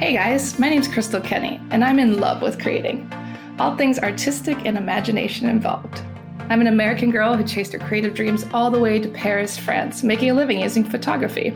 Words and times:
Hey 0.00 0.14
guys, 0.14 0.58
my 0.58 0.70
name's 0.70 0.88
Crystal 0.88 1.20
Kenny, 1.20 1.60
and 1.68 1.84
I'm 1.84 1.98
in 1.98 2.20
love 2.20 2.40
with 2.40 2.58
creating. 2.58 3.12
All 3.58 3.76
things 3.76 3.98
artistic 3.98 4.64
and 4.64 4.78
imagination 4.78 5.46
involved. 5.46 6.00
I'm 6.48 6.62
an 6.62 6.68
American 6.68 7.10
girl 7.10 7.36
who 7.36 7.44
chased 7.44 7.74
her 7.74 7.78
creative 7.78 8.14
dreams 8.14 8.46
all 8.54 8.70
the 8.70 8.80
way 8.80 8.98
to 8.98 9.10
Paris, 9.10 9.58
France, 9.58 10.02
making 10.02 10.30
a 10.30 10.34
living 10.34 10.60
using 10.60 10.84
photography. 10.84 11.50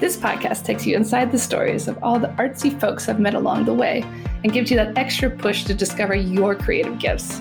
This 0.00 0.16
podcast 0.16 0.64
takes 0.64 0.86
you 0.86 0.96
inside 0.96 1.30
the 1.30 1.38
stories 1.38 1.86
of 1.86 2.02
all 2.02 2.18
the 2.18 2.30
artsy 2.30 2.76
folks 2.80 3.08
I've 3.08 3.20
met 3.20 3.34
along 3.34 3.64
the 3.64 3.74
way 3.74 4.02
and 4.42 4.52
gives 4.52 4.72
you 4.72 4.76
that 4.76 4.98
extra 4.98 5.30
push 5.30 5.62
to 5.62 5.72
discover 5.72 6.16
your 6.16 6.56
creative 6.56 6.98
gifts. 6.98 7.40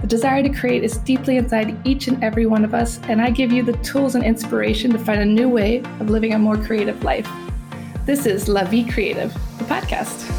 The 0.00 0.06
desire 0.06 0.42
to 0.42 0.58
create 0.58 0.84
is 0.84 0.96
deeply 0.96 1.36
inside 1.36 1.86
each 1.86 2.08
and 2.08 2.24
every 2.24 2.46
one 2.46 2.64
of 2.64 2.72
us, 2.72 2.98
and 3.10 3.20
I 3.20 3.28
give 3.28 3.52
you 3.52 3.62
the 3.62 3.76
tools 3.84 4.14
and 4.14 4.24
inspiration 4.24 4.90
to 4.92 4.98
find 4.98 5.20
a 5.20 5.26
new 5.26 5.50
way 5.50 5.80
of 6.00 6.08
living 6.08 6.32
a 6.32 6.38
more 6.38 6.56
creative 6.56 7.04
life. 7.04 7.30
This 8.06 8.24
is 8.24 8.46
La 8.46 8.62
Vie 8.62 8.88
Creative, 8.88 9.34
the 9.58 9.64
podcast. 9.64 10.30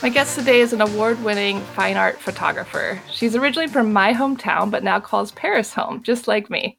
My 0.00 0.08
guest 0.08 0.38
today 0.38 0.60
is 0.60 0.72
an 0.72 0.80
award 0.80 1.20
winning 1.24 1.60
fine 1.74 1.96
art 1.96 2.20
photographer. 2.20 3.02
She's 3.10 3.34
originally 3.34 3.66
from 3.66 3.92
my 3.92 4.14
hometown, 4.14 4.70
but 4.70 4.84
now 4.84 5.00
calls 5.00 5.32
Paris 5.32 5.74
home, 5.74 6.04
just 6.04 6.28
like 6.28 6.48
me. 6.48 6.78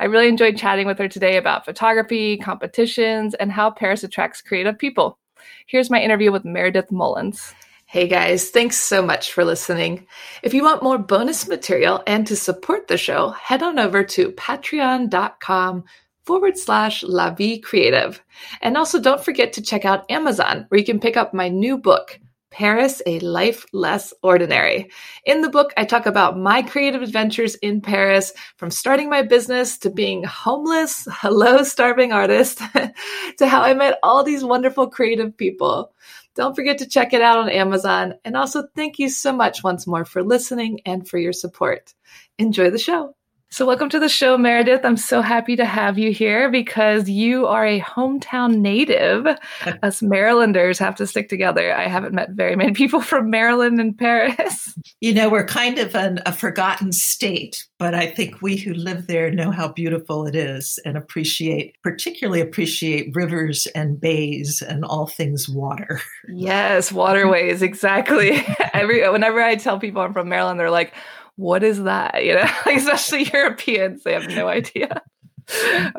I 0.00 0.06
really 0.06 0.28
enjoyed 0.28 0.56
chatting 0.56 0.86
with 0.86 0.98
her 0.98 1.08
today 1.08 1.36
about 1.36 1.66
photography, 1.66 2.38
competitions, 2.38 3.34
and 3.34 3.52
how 3.52 3.70
Paris 3.70 4.02
attracts 4.02 4.40
creative 4.40 4.78
people. 4.78 5.18
Here's 5.66 5.90
my 5.90 6.00
interview 6.00 6.32
with 6.32 6.46
Meredith 6.46 6.90
Mullins. 6.90 7.52
Hey 7.94 8.08
guys, 8.08 8.50
thanks 8.50 8.76
so 8.76 9.02
much 9.02 9.32
for 9.32 9.44
listening. 9.44 10.08
If 10.42 10.52
you 10.52 10.64
want 10.64 10.82
more 10.82 10.98
bonus 10.98 11.46
material 11.46 12.02
and 12.08 12.26
to 12.26 12.34
support 12.34 12.88
the 12.88 12.98
show, 12.98 13.30
head 13.30 13.62
on 13.62 13.78
over 13.78 14.02
to 14.02 14.32
patreon.com 14.32 15.84
forward 16.24 16.58
slash 16.58 17.04
La 17.04 17.32
Vie 17.32 17.60
Creative. 17.60 18.20
And 18.62 18.76
also 18.76 19.00
don't 19.00 19.24
forget 19.24 19.52
to 19.52 19.62
check 19.62 19.84
out 19.84 20.10
Amazon, 20.10 20.66
where 20.68 20.80
you 20.80 20.84
can 20.84 20.98
pick 20.98 21.16
up 21.16 21.32
my 21.32 21.48
new 21.48 21.78
book, 21.78 22.18
Paris, 22.50 23.00
A 23.06 23.20
Life 23.20 23.64
Less 23.72 24.12
Ordinary. 24.24 24.90
In 25.24 25.42
the 25.42 25.48
book, 25.48 25.72
I 25.76 25.84
talk 25.84 26.06
about 26.06 26.36
my 26.36 26.62
creative 26.62 27.00
adventures 27.02 27.54
in 27.56 27.80
Paris, 27.80 28.32
from 28.56 28.72
starting 28.72 29.08
my 29.08 29.22
business 29.22 29.78
to 29.78 29.90
being 29.90 30.24
homeless, 30.24 31.06
hello, 31.12 31.62
starving 31.62 32.10
artist, 32.10 32.58
to 33.38 33.46
how 33.46 33.62
I 33.62 33.72
met 33.72 34.00
all 34.02 34.24
these 34.24 34.42
wonderful 34.42 34.88
creative 34.88 35.36
people. 35.36 35.92
Don't 36.34 36.54
forget 36.56 36.78
to 36.78 36.88
check 36.88 37.12
it 37.12 37.22
out 37.22 37.38
on 37.38 37.48
Amazon. 37.48 38.14
And 38.24 38.36
also, 38.36 38.66
thank 38.74 38.98
you 38.98 39.08
so 39.08 39.32
much 39.32 39.62
once 39.62 39.86
more 39.86 40.04
for 40.04 40.22
listening 40.22 40.80
and 40.84 41.08
for 41.08 41.18
your 41.18 41.32
support. 41.32 41.94
Enjoy 42.38 42.70
the 42.70 42.78
show. 42.78 43.14
So, 43.54 43.64
welcome 43.66 43.88
to 43.90 44.00
the 44.00 44.08
show, 44.08 44.36
Meredith. 44.36 44.80
I'm 44.84 44.96
so 44.96 45.22
happy 45.22 45.54
to 45.54 45.64
have 45.64 45.96
you 45.96 46.10
here 46.10 46.50
because 46.50 47.08
you 47.08 47.46
are 47.46 47.64
a 47.64 47.80
hometown 47.80 48.56
native. 48.56 49.28
Us 49.84 50.02
Marylanders 50.02 50.76
have 50.80 50.96
to 50.96 51.06
stick 51.06 51.28
together. 51.28 51.72
I 51.72 51.86
haven't 51.86 52.16
met 52.16 52.30
very 52.30 52.56
many 52.56 52.72
people 52.72 53.00
from 53.00 53.30
Maryland 53.30 53.78
and 53.78 53.96
Paris. 53.96 54.76
You 55.00 55.14
know, 55.14 55.28
we're 55.28 55.46
kind 55.46 55.78
of 55.78 55.94
an, 55.94 56.18
a 56.26 56.32
forgotten 56.32 56.90
state, 56.90 57.64
but 57.78 57.94
I 57.94 58.06
think 58.06 58.42
we 58.42 58.56
who 58.56 58.74
live 58.74 59.06
there 59.06 59.30
know 59.30 59.52
how 59.52 59.68
beautiful 59.68 60.26
it 60.26 60.34
is 60.34 60.80
and 60.84 60.96
appreciate, 60.96 61.80
particularly 61.84 62.40
appreciate 62.40 63.14
rivers 63.14 63.68
and 63.68 64.00
bays 64.00 64.62
and 64.62 64.84
all 64.84 65.06
things 65.06 65.48
water. 65.48 66.00
Yes, 66.26 66.90
waterways, 66.90 67.62
exactly. 67.62 68.44
Every 68.72 69.08
whenever 69.08 69.40
I 69.40 69.54
tell 69.54 69.78
people 69.78 70.02
I'm 70.02 70.12
from 70.12 70.28
Maryland, 70.28 70.58
they're 70.58 70.72
like, 70.72 70.92
what 71.36 71.62
is 71.62 71.82
that? 71.84 72.14
You 72.24 72.34
know, 72.34 72.50
especially 72.66 73.24
Europeans, 73.32 74.02
they 74.02 74.12
have 74.12 74.28
no 74.28 74.48
idea. 74.48 75.02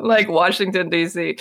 like 0.00 0.28
Washington 0.28 0.90
D.C. 0.90 1.38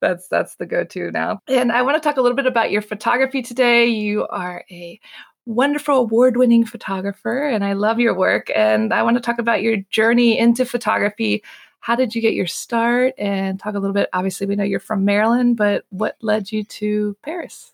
That's 0.00 0.26
that's 0.26 0.56
the 0.56 0.66
go-to 0.66 1.12
now. 1.12 1.40
And 1.46 1.70
I 1.70 1.82
want 1.82 2.02
to 2.02 2.06
talk 2.06 2.16
a 2.16 2.20
little 2.20 2.34
bit 2.34 2.46
about 2.46 2.72
your 2.72 2.82
photography 2.82 3.42
today. 3.42 3.86
You 3.86 4.26
are 4.26 4.64
a 4.70 4.98
wonderful 5.46 5.98
award-winning 5.98 6.64
photographer 6.64 7.46
and 7.46 7.64
I 7.64 7.74
love 7.74 8.00
your 8.00 8.14
work 8.14 8.50
and 8.56 8.92
I 8.92 9.02
want 9.02 9.16
to 9.18 9.20
talk 9.20 9.38
about 9.38 9.62
your 9.62 9.76
journey 9.90 10.36
into 10.36 10.64
photography. 10.64 11.44
How 11.80 11.94
did 11.94 12.14
you 12.14 12.22
get 12.22 12.34
your 12.34 12.46
start 12.46 13.12
and 13.18 13.60
talk 13.60 13.74
a 13.74 13.78
little 13.78 13.94
bit 13.94 14.08
obviously 14.12 14.46
we 14.46 14.56
know 14.56 14.64
you're 14.64 14.80
from 14.80 15.04
Maryland, 15.04 15.56
but 15.56 15.84
what 15.90 16.16
led 16.22 16.50
you 16.50 16.64
to 16.64 17.16
Paris? 17.22 17.72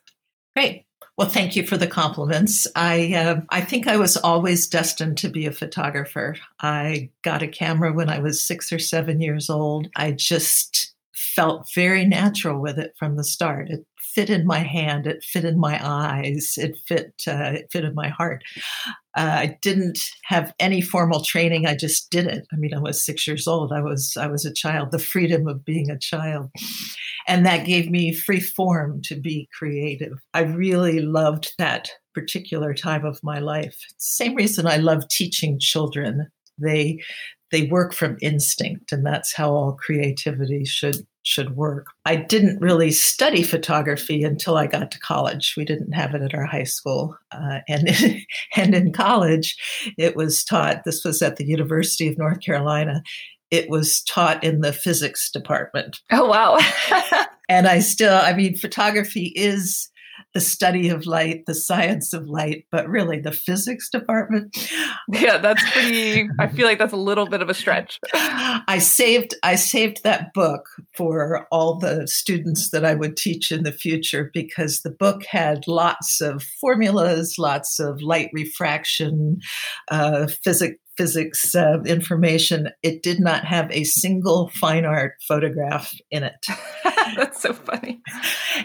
Great. 0.57 0.85
Well, 1.21 1.29
thank 1.29 1.55
you 1.55 1.67
for 1.67 1.77
the 1.77 1.87
compliments. 1.87 2.67
I 2.75 3.13
uh, 3.13 3.43
I 3.51 3.61
think 3.61 3.87
I 3.87 3.99
was 3.99 4.17
always 4.17 4.67
destined 4.67 5.19
to 5.19 5.29
be 5.29 5.45
a 5.45 5.53
photographer. 5.53 6.35
I 6.61 7.11
got 7.21 7.43
a 7.43 7.47
camera 7.47 7.93
when 7.93 8.09
I 8.09 8.21
was 8.21 8.43
six 8.43 8.73
or 8.73 8.79
seven 8.79 9.21
years 9.21 9.51
old. 9.51 9.89
I 9.95 10.13
just 10.13 10.95
felt 11.13 11.71
very 11.75 12.07
natural 12.07 12.59
with 12.59 12.79
it 12.79 12.95
from 12.99 13.19
the 13.19 13.25
start. 13.25 13.69
It 13.69 13.85
fit 13.99 14.31
in 14.31 14.47
my 14.47 14.61
hand. 14.61 15.07
It 15.07 15.23
fit 15.23 15.45
in 15.45 15.61
my 15.61 15.79
eyes. 15.87 16.55
It 16.57 16.79
fit. 16.87 17.13
Uh, 17.29 17.53
it 17.53 17.69
fit 17.71 17.85
in 17.85 17.95
my 17.95 18.09
heart. 18.09 18.43
Uh, 19.21 19.37
I 19.41 19.59
didn't 19.61 19.99
have 20.25 20.55
any 20.59 20.81
formal 20.81 21.21
training. 21.23 21.67
I 21.67 21.77
just 21.77 22.11
did 22.11 22.27
it. 22.27 22.47
I 22.55 22.57
mean, 22.57 22.73
I 22.73 22.81
was 22.81 23.05
six 23.05 23.27
years 23.27 23.47
old. 23.47 23.71
I 23.71 23.83
was 23.83 24.17
I 24.17 24.27
was 24.29 24.47
a 24.47 24.55
child. 24.55 24.93
The 24.93 24.99
freedom 24.99 25.47
of 25.47 25.63
being 25.63 25.91
a 25.91 25.99
child, 25.99 26.49
and 27.29 27.45
that 27.45 27.67
gave 27.67 27.91
me 27.91 28.15
free 28.15 28.41
form 28.41 29.03
to 29.05 29.21
be 29.21 29.47
creative. 29.53 30.15
I 30.33 30.45
really 30.45 31.01
loved 31.01 31.53
that 31.59 31.91
particular 32.15 32.73
time 32.73 33.05
of 33.05 33.21
my 33.23 33.41
life. 33.41 33.77
Same 33.99 34.35
reason 34.35 34.67
I 34.67 34.79
love 34.79 35.07
teaching 35.09 35.59
children. 35.61 36.29
They 36.57 37.03
they 37.51 37.65
work 37.65 37.93
from 37.93 38.17
instinct, 38.23 38.91
and 38.91 39.05
that's 39.05 39.35
how 39.37 39.53
all 39.53 39.75
creativity 39.75 40.65
should 40.65 41.07
should 41.23 41.57
work. 41.57 41.89
I 42.05 42.17
didn't 42.17 42.61
really 42.61 42.91
study 42.91 43.43
photography 43.43 44.23
until 44.23 44.57
I 44.57 44.67
got 44.67 44.91
to 44.93 45.01
college. 45.01 45.55
We 45.57 45.65
didn't 45.65 45.93
have 45.93 46.15
it 46.15 46.23
at 46.23 46.35
our 46.35 46.47
high 46.47 46.65
school, 46.65 47.17
uh, 47.33 47.61
and 47.69 47.89
and 48.57 48.75
in 48.75 48.93
college, 48.93 49.57
it 49.99 50.17
was 50.17 50.45
taught. 50.45 50.85
This 50.85 51.05
was 51.05 51.23
at 51.23 51.37
the 51.37 51.47
University 51.47 52.09
of 52.09 52.19
North 52.19 52.41
Carolina. 52.41 53.03
It 53.51 53.69
was 53.69 54.03
taught 54.05 54.43
in 54.45 54.61
the 54.61 54.73
physics 54.73 55.31
department. 55.31 56.01
Oh 56.11 56.27
wow! 56.27 56.59
and 57.49 57.67
I 57.67 57.81
still, 57.81 58.15
I 58.15 58.33
mean, 58.33 58.57
photography 58.57 59.33
is 59.37 59.90
the 60.35 60.41
study 60.41 60.89
of 60.89 61.07
light, 61.07 61.45
the 61.47 61.55
science 61.55 62.13
of 62.13 62.29
light, 62.29 62.67
but 62.71 62.89
really 62.89 63.21
the 63.21 63.33
physics 63.33 63.91
department. 63.91 64.57
Yeah, 65.13 65.39
that's 65.39 65.69
pretty 65.73 66.29
I 66.39 66.47
feel 66.47 66.67
like 66.67 66.79
that's 66.79 66.93
a 66.93 66.97
little 66.97 67.27
bit 67.27 67.43
of 67.43 67.49
a 67.49 67.55
stretch. 67.55 67.99
I 68.15 68.79
saved 68.79 69.35
I 69.43 69.57
saved 69.57 70.03
that 70.05 70.33
book 70.33 70.69
for 70.97 71.47
all 71.51 71.79
the 71.79 72.07
students 72.07 72.71
that 72.71 72.85
I 72.85 72.95
would 72.95 73.17
teach 73.17 73.51
in 73.51 73.65
the 73.65 73.73
future 73.73 74.31
because 74.33 74.83
the 74.83 74.91
book 74.91 75.25
had 75.25 75.67
lots 75.67 76.21
of 76.21 76.43
formulas, 76.43 77.39
lots 77.39 77.81
of 77.81 78.01
light 78.03 78.31
refraction, 78.33 79.41
uh, 79.91 80.29
physics 80.29 80.79
physics 81.01 81.55
uh, 81.55 81.81
information, 81.87 82.69
it 82.83 83.03
did 83.03 83.21
not 83.21 83.47
have 83.47 83.71
a 83.71 83.85
single 83.85 84.51
fine 84.51 84.85
art 84.85 85.15
photograph 85.27 85.95
in 86.11 86.23
it. 86.23 86.45
That's 87.17 87.41
so 87.41 87.55
funny. 87.55 88.03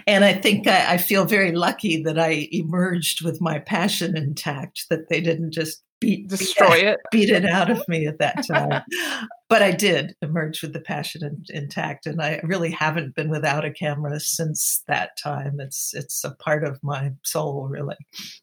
And 0.06 0.26
I 0.26 0.34
think 0.34 0.68
I, 0.68 0.96
I, 0.96 0.98
feel 0.98 1.24
very 1.24 1.54
lucky 1.54 2.04
that 2.04 2.20
I 2.20 2.50
emerged 2.52 3.24
with 3.24 3.40
my 3.40 3.60
passion 3.60 4.18
intact, 4.18 4.88
that 4.90 5.08
they 5.08 5.22
didn't 5.22 5.54
just 5.54 5.82
beat 6.00 6.28
destroy 6.30 6.76
beat, 6.76 6.86
it. 6.86 7.00
beat 7.12 7.30
it 7.30 7.46
out 7.46 7.70
of 7.70 7.82
me 7.88 8.08
at 8.08 8.20
that 8.20 8.46
time. 8.48 8.82
But 9.48 9.62
i 9.62 9.70
did 9.70 10.16
emerge 10.24 10.64
with 10.64 10.74
the 10.74 10.82
passion 10.82 11.24
in, 11.24 11.44
intact 11.56 12.08
and 12.08 12.20
i 12.20 12.42
really 12.44 12.72
haven't 12.72 13.14
been 13.14 13.30
without 13.30 13.64
a 13.64 13.72
camera 13.72 14.20
since 14.20 14.84
that 14.88 15.12
time. 15.22 15.60
It's 15.60 15.94
it's 15.94 16.24
a 16.24 16.32
part 16.32 16.64
of 16.64 16.80
my 16.82 17.12
soul 17.24 17.68
really. 17.68 17.96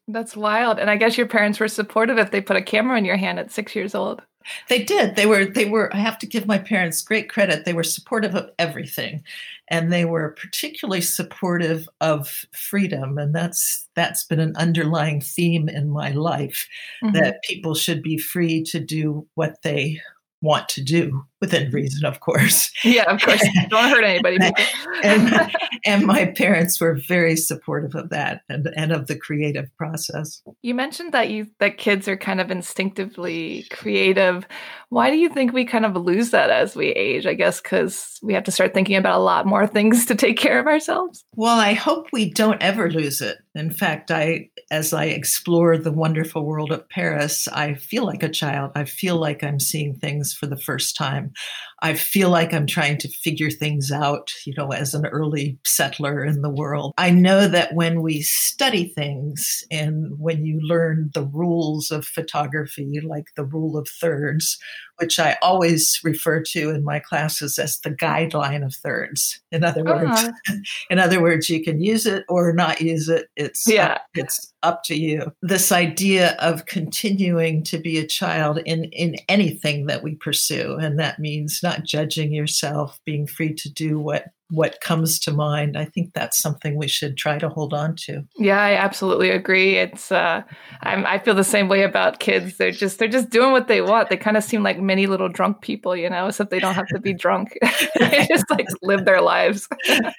That's 0.06 0.36
wild 0.36 0.78
and 0.78 0.88
i 0.88 0.96
guess 0.96 1.18
your 1.18 1.26
parents 1.26 1.58
were 1.58 1.66
supportive 1.66 2.18
if 2.18 2.30
they 2.30 2.40
put 2.40 2.56
a 2.56 2.62
camera 2.62 2.96
in 2.98 3.04
your 3.04 3.16
hand 3.16 3.40
at 3.40 3.50
six 3.50 3.74
years 3.74 3.96
old 3.96 4.22
they 4.68 4.82
did. 4.82 5.16
They 5.16 5.26
were 5.26 5.44
they 5.44 5.64
were 5.64 5.94
I 5.94 5.98
have 5.98 6.18
to 6.20 6.26
give 6.26 6.46
my 6.46 6.58
parents 6.58 7.02
great 7.02 7.28
credit. 7.28 7.64
They 7.64 7.72
were 7.72 7.82
supportive 7.82 8.34
of 8.34 8.50
everything. 8.58 9.24
And 9.68 9.92
they 9.92 10.04
were 10.04 10.36
particularly 10.38 11.00
supportive 11.00 11.88
of 12.00 12.44
freedom 12.52 13.16
and 13.16 13.34
that's 13.34 13.88
that's 13.94 14.24
been 14.24 14.40
an 14.40 14.54
underlying 14.56 15.20
theme 15.20 15.68
in 15.68 15.88
my 15.88 16.10
life 16.10 16.68
mm-hmm. 17.02 17.14
that 17.14 17.42
people 17.42 17.74
should 17.74 18.02
be 18.02 18.18
free 18.18 18.62
to 18.64 18.80
do 18.80 19.26
what 19.34 19.62
they 19.62 20.00
want 20.42 20.68
to 20.70 20.82
do 20.82 21.24
within 21.42 21.72
reason, 21.72 22.06
of 22.06 22.20
course. 22.20 22.70
Yeah, 22.84 23.10
of 23.10 23.20
course. 23.20 23.44
Don't 23.68 23.90
hurt 23.90 24.04
anybody. 24.04 24.38
and, 25.02 25.52
and 25.84 26.06
my 26.06 26.26
parents 26.26 26.80
were 26.80 26.94
very 26.94 27.36
supportive 27.36 27.96
of 27.96 28.10
that 28.10 28.42
and, 28.48 28.68
and 28.76 28.92
of 28.92 29.08
the 29.08 29.16
creative 29.16 29.68
process. 29.76 30.40
You 30.62 30.74
mentioned 30.74 31.12
that 31.12 31.30
you 31.30 31.48
that 31.58 31.78
kids 31.78 32.06
are 32.06 32.16
kind 32.16 32.40
of 32.40 32.52
instinctively 32.52 33.66
creative. 33.70 34.46
Why 34.88 35.10
do 35.10 35.16
you 35.16 35.28
think 35.28 35.52
we 35.52 35.64
kind 35.64 35.84
of 35.84 35.96
lose 35.96 36.30
that 36.30 36.50
as 36.50 36.76
we 36.76 36.88
age? 36.88 37.26
I 37.26 37.34
guess 37.34 37.60
because 37.60 38.20
we 38.22 38.34
have 38.34 38.44
to 38.44 38.52
start 38.52 38.72
thinking 38.72 38.96
about 38.96 39.18
a 39.18 39.24
lot 39.24 39.44
more 39.44 39.66
things 39.66 40.06
to 40.06 40.14
take 40.14 40.36
care 40.36 40.60
of 40.60 40.68
ourselves. 40.68 41.24
Well, 41.34 41.58
I 41.58 41.72
hope 41.72 42.06
we 42.12 42.30
don't 42.30 42.62
ever 42.62 42.88
lose 42.88 43.20
it. 43.20 43.38
In 43.56 43.72
fact, 43.72 44.12
I 44.12 44.50
as 44.70 44.92
I 44.92 45.06
explore 45.06 45.76
the 45.76 45.92
wonderful 45.92 46.44
world 46.44 46.70
of 46.70 46.88
Paris, 46.88 47.48
I 47.48 47.74
feel 47.74 48.06
like 48.06 48.22
a 48.22 48.28
child. 48.28 48.70
I 48.76 48.84
feel 48.84 49.16
like 49.16 49.42
I'm 49.42 49.58
seeing 49.60 49.96
things 49.96 50.32
for 50.32 50.46
the 50.46 50.56
first 50.56 50.96
time. 50.96 51.31
I 51.80 51.94
feel 51.94 52.30
like 52.30 52.54
I'm 52.54 52.66
trying 52.66 52.98
to 52.98 53.08
figure 53.08 53.50
things 53.50 53.90
out, 53.90 54.30
you 54.46 54.54
know, 54.56 54.72
as 54.72 54.94
an 54.94 55.06
early 55.06 55.58
settler 55.64 56.24
in 56.24 56.42
the 56.42 56.50
world. 56.50 56.92
I 56.96 57.10
know 57.10 57.48
that 57.48 57.74
when 57.74 58.02
we 58.02 58.22
study 58.22 58.92
things 58.94 59.64
and 59.70 60.18
when 60.18 60.44
you 60.46 60.60
learn 60.60 61.10
the 61.14 61.24
rules 61.24 61.90
of 61.90 62.04
photography, 62.04 63.00
like 63.02 63.26
the 63.36 63.44
rule 63.44 63.76
of 63.76 63.88
thirds, 63.88 64.58
which 64.98 65.18
I 65.18 65.36
always 65.42 66.00
refer 66.04 66.42
to 66.42 66.70
in 66.70 66.84
my 66.84 66.98
classes 66.98 67.58
as 67.58 67.78
the 67.80 67.90
guideline 67.90 68.64
of 68.64 68.74
thirds. 68.74 69.40
In 69.50 69.64
other 69.64 69.84
words, 69.84 70.24
uh-huh. 70.24 70.54
in 70.90 70.98
other 70.98 71.20
words, 71.20 71.48
you 71.48 71.62
can 71.62 71.80
use 71.80 72.06
it 72.06 72.24
or 72.28 72.52
not 72.52 72.80
use 72.80 73.08
it. 73.08 73.28
It's 73.36 73.66
yeah. 73.66 73.94
Up, 73.94 74.02
it's 74.14 74.52
up 74.62 74.82
to 74.84 74.94
you. 74.94 75.32
This 75.42 75.72
idea 75.72 76.36
of 76.38 76.66
continuing 76.66 77.64
to 77.64 77.78
be 77.78 77.98
a 77.98 78.06
child 78.06 78.58
in 78.58 78.84
in 78.84 79.16
anything 79.28 79.86
that 79.86 80.02
we 80.02 80.14
pursue, 80.14 80.76
and 80.80 80.98
that 80.98 81.18
means 81.18 81.60
not 81.62 81.84
judging 81.84 82.32
yourself, 82.32 83.00
being 83.04 83.26
free 83.26 83.54
to 83.54 83.72
do 83.72 83.98
what 83.98 84.26
what 84.52 84.82
comes 84.82 85.18
to 85.18 85.32
mind. 85.32 85.78
I 85.78 85.86
think 85.86 86.12
that's 86.12 86.38
something 86.38 86.76
we 86.76 86.86
should 86.86 87.16
try 87.16 87.38
to 87.38 87.48
hold 87.48 87.72
on 87.72 87.96
to. 88.04 88.22
Yeah, 88.36 88.60
I 88.60 88.74
absolutely 88.74 89.30
agree. 89.30 89.76
It's 89.76 90.12
uh, 90.12 90.42
I'm, 90.82 91.06
I 91.06 91.18
feel 91.18 91.34
the 91.34 91.42
same 91.42 91.68
way 91.68 91.84
about 91.84 92.20
kids. 92.20 92.58
They're 92.58 92.70
just 92.70 92.98
they're 92.98 93.08
just 93.08 93.30
doing 93.30 93.52
what 93.52 93.68
they 93.68 93.80
want. 93.80 94.10
They 94.10 94.18
kind 94.18 94.36
of 94.36 94.44
seem 94.44 94.62
like 94.62 94.78
many 94.78 95.06
little 95.06 95.30
drunk 95.30 95.62
people, 95.62 95.96
you 95.96 96.10
know, 96.10 96.26
except 96.26 96.50
they 96.50 96.60
don't 96.60 96.74
have 96.74 96.86
to 96.88 97.00
be 97.00 97.14
drunk. 97.14 97.56
they 97.98 98.26
just 98.30 98.48
like 98.50 98.68
live 98.82 99.06
their 99.06 99.22
lives. 99.22 99.66
no 99.88 100.12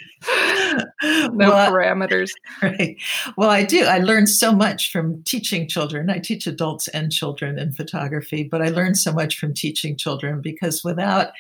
well, 1.04 1.72
parameters. 1.72 2.32
Right. 2.64 2.98
Well, 3.38 3.52
I 3.52 3.64
do. 3.64 3.86
I 3.86 4.00
learned 4.00 4.30
so 4.30 4.52
much 4.52 4.92
from 4.92 5.22
teaching 5.24 5.68
children. 5.68 6.10
I 6.10 6.18
teach 6.18 6.48
adults 6.48 6.88
and 6.88 7.12
children 7.12 7.60
in 7.60 7.72
photography, 7.72 8.44
but 8.44 8.64
I 8.64 8.70
learned 8.70 8.98
so 8.98 9.14
much 9.14 9.38
from 9.38 9.54
teaching 9.54 9.96
children 9.96 10.42
because 10.42 10.84
without 10.84 11.34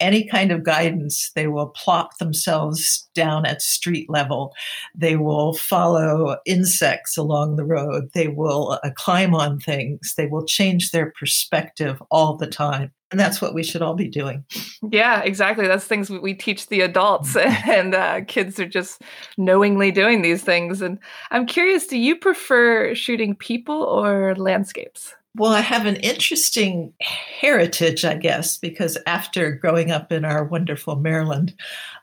any 0.00 0.24
kind 0.24 0.50
of 0.50 0.64
guidance, 0.64 1.30
they 1.34 1.46
will 1.46 1.68
plop 1.68 2.18
themselves 2.18 3.08
down 3.14 3.46
at 3.46 3.62
street 3.62 4.08
level. 4.08 4.52
They 4.94 5.16
will 5.16 5.54
follow 5.54 6.36
insects 6.46 7.16
along 7.16 7.56
the 7.56 7.64
road. 7.64 8.10
They 8.14 8.28
will 8.28 8.78
uh, 8.82 8.90
climb 8.96 9.34
on 9.34 9.60
things. 9.60 10.14
They 10.16 10.26
will 10.26 10.44
change 10.44 10.90
their 10.90 11.12
perspective 11.18 12.02
all 12.10 12.36
the 12.36 12.46
time. 12.46 12.92
And 13.10 13.18
that's 13.18 13.42
what 13.42 13.54
we 13.54 13.64
should 13.64 13.82
all 13.82 13.94
be 13.94 14.08
doing. 14.08 14.44
Yeah, 14.88 15.20
exactly. 15.22 15.66
That's 15.66 15.84
things 15.84 16.10
we 16.10 16.32
teach 16.32 16.68
the 16.68 16.80
adults, 16.82 17.36
and 17.36 17.94
uh, 17.94 18.20
kids 18.26 18.60
are 18.60 18.68
just 18.68 19.02
knowingly 19.36 19.90
doing 19.90 20.22
these 20.22 20.44
things. 20.44 20.80
And 20.80 20.98
I'm 21.32 21.44
curious 21.44 21.86
do 21.88 21.98
you 21.98 22.16
prefer 22.16 22.94
shooting 22.94 23.34
people 23.34 23.82
or 23.82 24.36
landscapes? 24.36 25.14
Well, 25.36 25.52
I 25.52 25.60
have 25.60 25.86
an 25.86 25.96
interesting 25.96 26.92
heritage, 27.00 28.04
I 28.04 28.14
guess, 28.14 28.58
because 28.58 28.98
after 29.06 29.52
growing 29.52 29.92
up 29.92 30.10
in 30.10 30.24
our 30.24 30.44
wonderful 30.44 30.96
Maryland, 30.96 31.54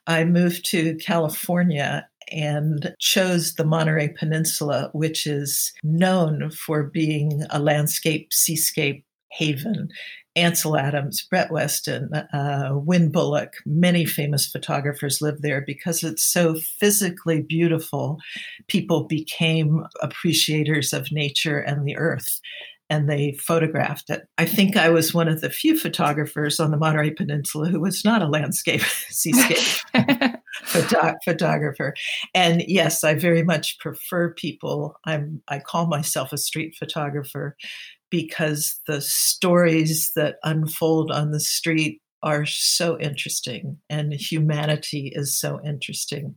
I 0.07 0.24
moved 0.24 0.65
to 0.71 0.95
California 0.95 2.07
and 2.31 2.95
chose 3.00 3.56
the 3.56 3.65
Monterey 3.65 4.09
Peninsula, 4.09 4.89
which 4.94 5.27
is 5.27 5.74
known 5.83 6.51
for 6.51 6.83
being 6.83 7.44
a 7.50 7.59
landscape, 7.59 8.31
seascape 8.31 9.06
haven. 9.31 9.89
Ansel 10.38 10.77
Adams, 10.77 11.24
Brett 11.24 11.51
Weston, 11.51 12.13
uh, 12.13 12.69
Wynn 12.74 13.12
Bullock, 13.12 13.56
many 13.65 14.06
famous 14.06 14.45
photographers 14.45 15.19
live 15.19 15.41
there 15.41 15.62
because 15.65 16.03
it's 16.03 16.24
so 16.24 16.56
physically 16.79 17.41
beautiful. 17.41 18.19
People 18.68 19.06
became 19.06 19.83
appreciators 20.00 20.94
of 20.94 21.12
nature 21.12 21.57
and 21.57 21.88
the 21.88 21.97
earth 21.97 22.39
and 22.89 23.10
they 23.10 23.34
photographed 23.34 24.10
it. 24.10 24.28
I 24.38 24.45
think 24.45 24.78
I 24.78 24.89
was 24.89 25.13
one 25.13 25.28
of 25.28 25.42
the 25.42 25.50
few 25.50 25.78
photographers 25.78 26.60
on 26.60 26.72
the 26.72 26.78
Monterey 26.78 27.12
Peninsula 27.12 27.68
who 27.68 27.80
was 27.80 28.06
not 28.06 28.22
a 28.22 28.28
landscape 28.28 28.81
seascape 29.10 29.84
photo- 30.63 31.16
photographer. 31.25 31.94
And 32.34 32.63
yes, 32.68 33.04
I 33.04 33.13
very 33.13 33.44
much 33.44 33.78
prefer 33.80 34.34
people. 34.34 34.95
I'm 35.06 35.42
I 35.48 35.60
call 35.60 35.88
myself 35.88 36.31
a 36.31 36.38
street 36.38 36.75
photographer 36.78 37.56
because 38.10 38.80
the 38.88 39.01
stories 39.01 40.12
that 40.16 40.38
unfold 40.44 41.12
on 41.12 41.31
the 41.31 41.42
street 41.42 42.01
are 42.24 42.45
so 42.45 42.98
interesting 43.00 43.78
and 43.89 44.13
humanity 44.13 45.12
is 45.13 45.38
so 45.38 45.60
interesting. 45.63 46.36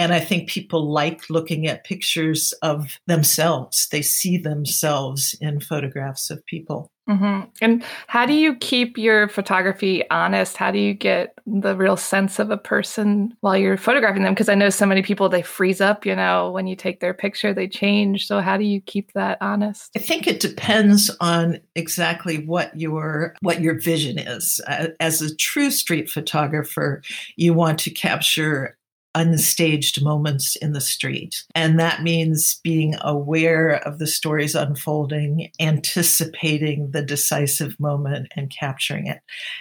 And 0.00 0.14
I 0.14 0.20
think 0.20 0.48
people 0.48 0.90
like 0.90 1.28
looking 1.28 1.66
at 1.66 1.84
pictures 1.84 2.54
of 2.62 2.98
themselves. 3.06 3.86
They 3.92 4.00
see 4.00 4.38
themselves 4.38 5.36
in 5.42 5.60
photographs 5.60 6.30
of 6.30 6.44
people. 6.46 6.90
Mm-hmm. 7.06 7.50
And 7.60 7.84
how 8.06 8.24
do 8.24 8.32
you 8.32 8.54
keep 8.54 8.96
your 8.96 9.28
photography 9.28 10.08
honest? 10.10 10.56
How 10.56 10.70
do 10.70 10.78
you 10.78 10.94
get 10.94 11.34
the 11.44 11.76
real 11.76 11.98
sense 11.98 12.38
of 12.38 12.50
a 12.50 12.56
person 12.56 13.36
while 13.40 13.58
you're 13.58 13.76
photographing 13.76 14.22
them? 14.22 14.32
Because 14.32 14.48
I 14.48 14.54
know 14.54 14.70
so 14.70 14.86
many 14.86 15.02
people, 15.02 15.28
they 15.28 15.42
freeze 15.42 15.82
up, 15.82 16.06
you 16.06 16.16
know, 16.16 16.50
when 16.50 16.66
you 16.66 16.76
take 16.76 17.00
their 17.00 17.12
picture, 17.12 17.52
they 17.52 17.68
change. 17.68 18.26
So 18.26 18.40
how 18.40 18.56
do 18.56 18.64
you 18.64 18.80
keep 18.80 19.12
that 19.12 19.36
honest? 19.42 19.90
I 19.94 19.98
think 19.98 20.26
it 20.26 20.40
depends 20.40 21.14
on 21.20 21.60
exactly 21.74 22.46
what 22.46 22.78
your 22.78 23.34
what 23.42 23.60
your 23.60 23.78
vision 23.78 24.18
is. 24.18 24.60
As 25.00 25.20
a 25.20 25.34
true 25.36 25.70
street 25.70 26.08
photographer, 26.08 27.02
you 27.36 27.52
want 27.52 27.80
to 27.80 27.90
capture 27.90 28.78
unstaged 29.16 30.02
moments 30.02 30.56
in 30.56 30.72
the 30.72 30.80
street. 30.80 31.42
And 31.54 31.78
that 31.80 32.02
means 32.02 32.60
being 32.62 32.94
aware 33.00 33.76
of 33.86 33.98
the 33.98 34.06
stories 34.06 34.54
unfolding, 34.54 35.50
anticipating 35.60 36.90
the 36.92 37.02
decisive 37.02 37.78
moment 37.80 38.28
and 38.36 38.50
capturing 38.50 39.06
it. 39.06 39.20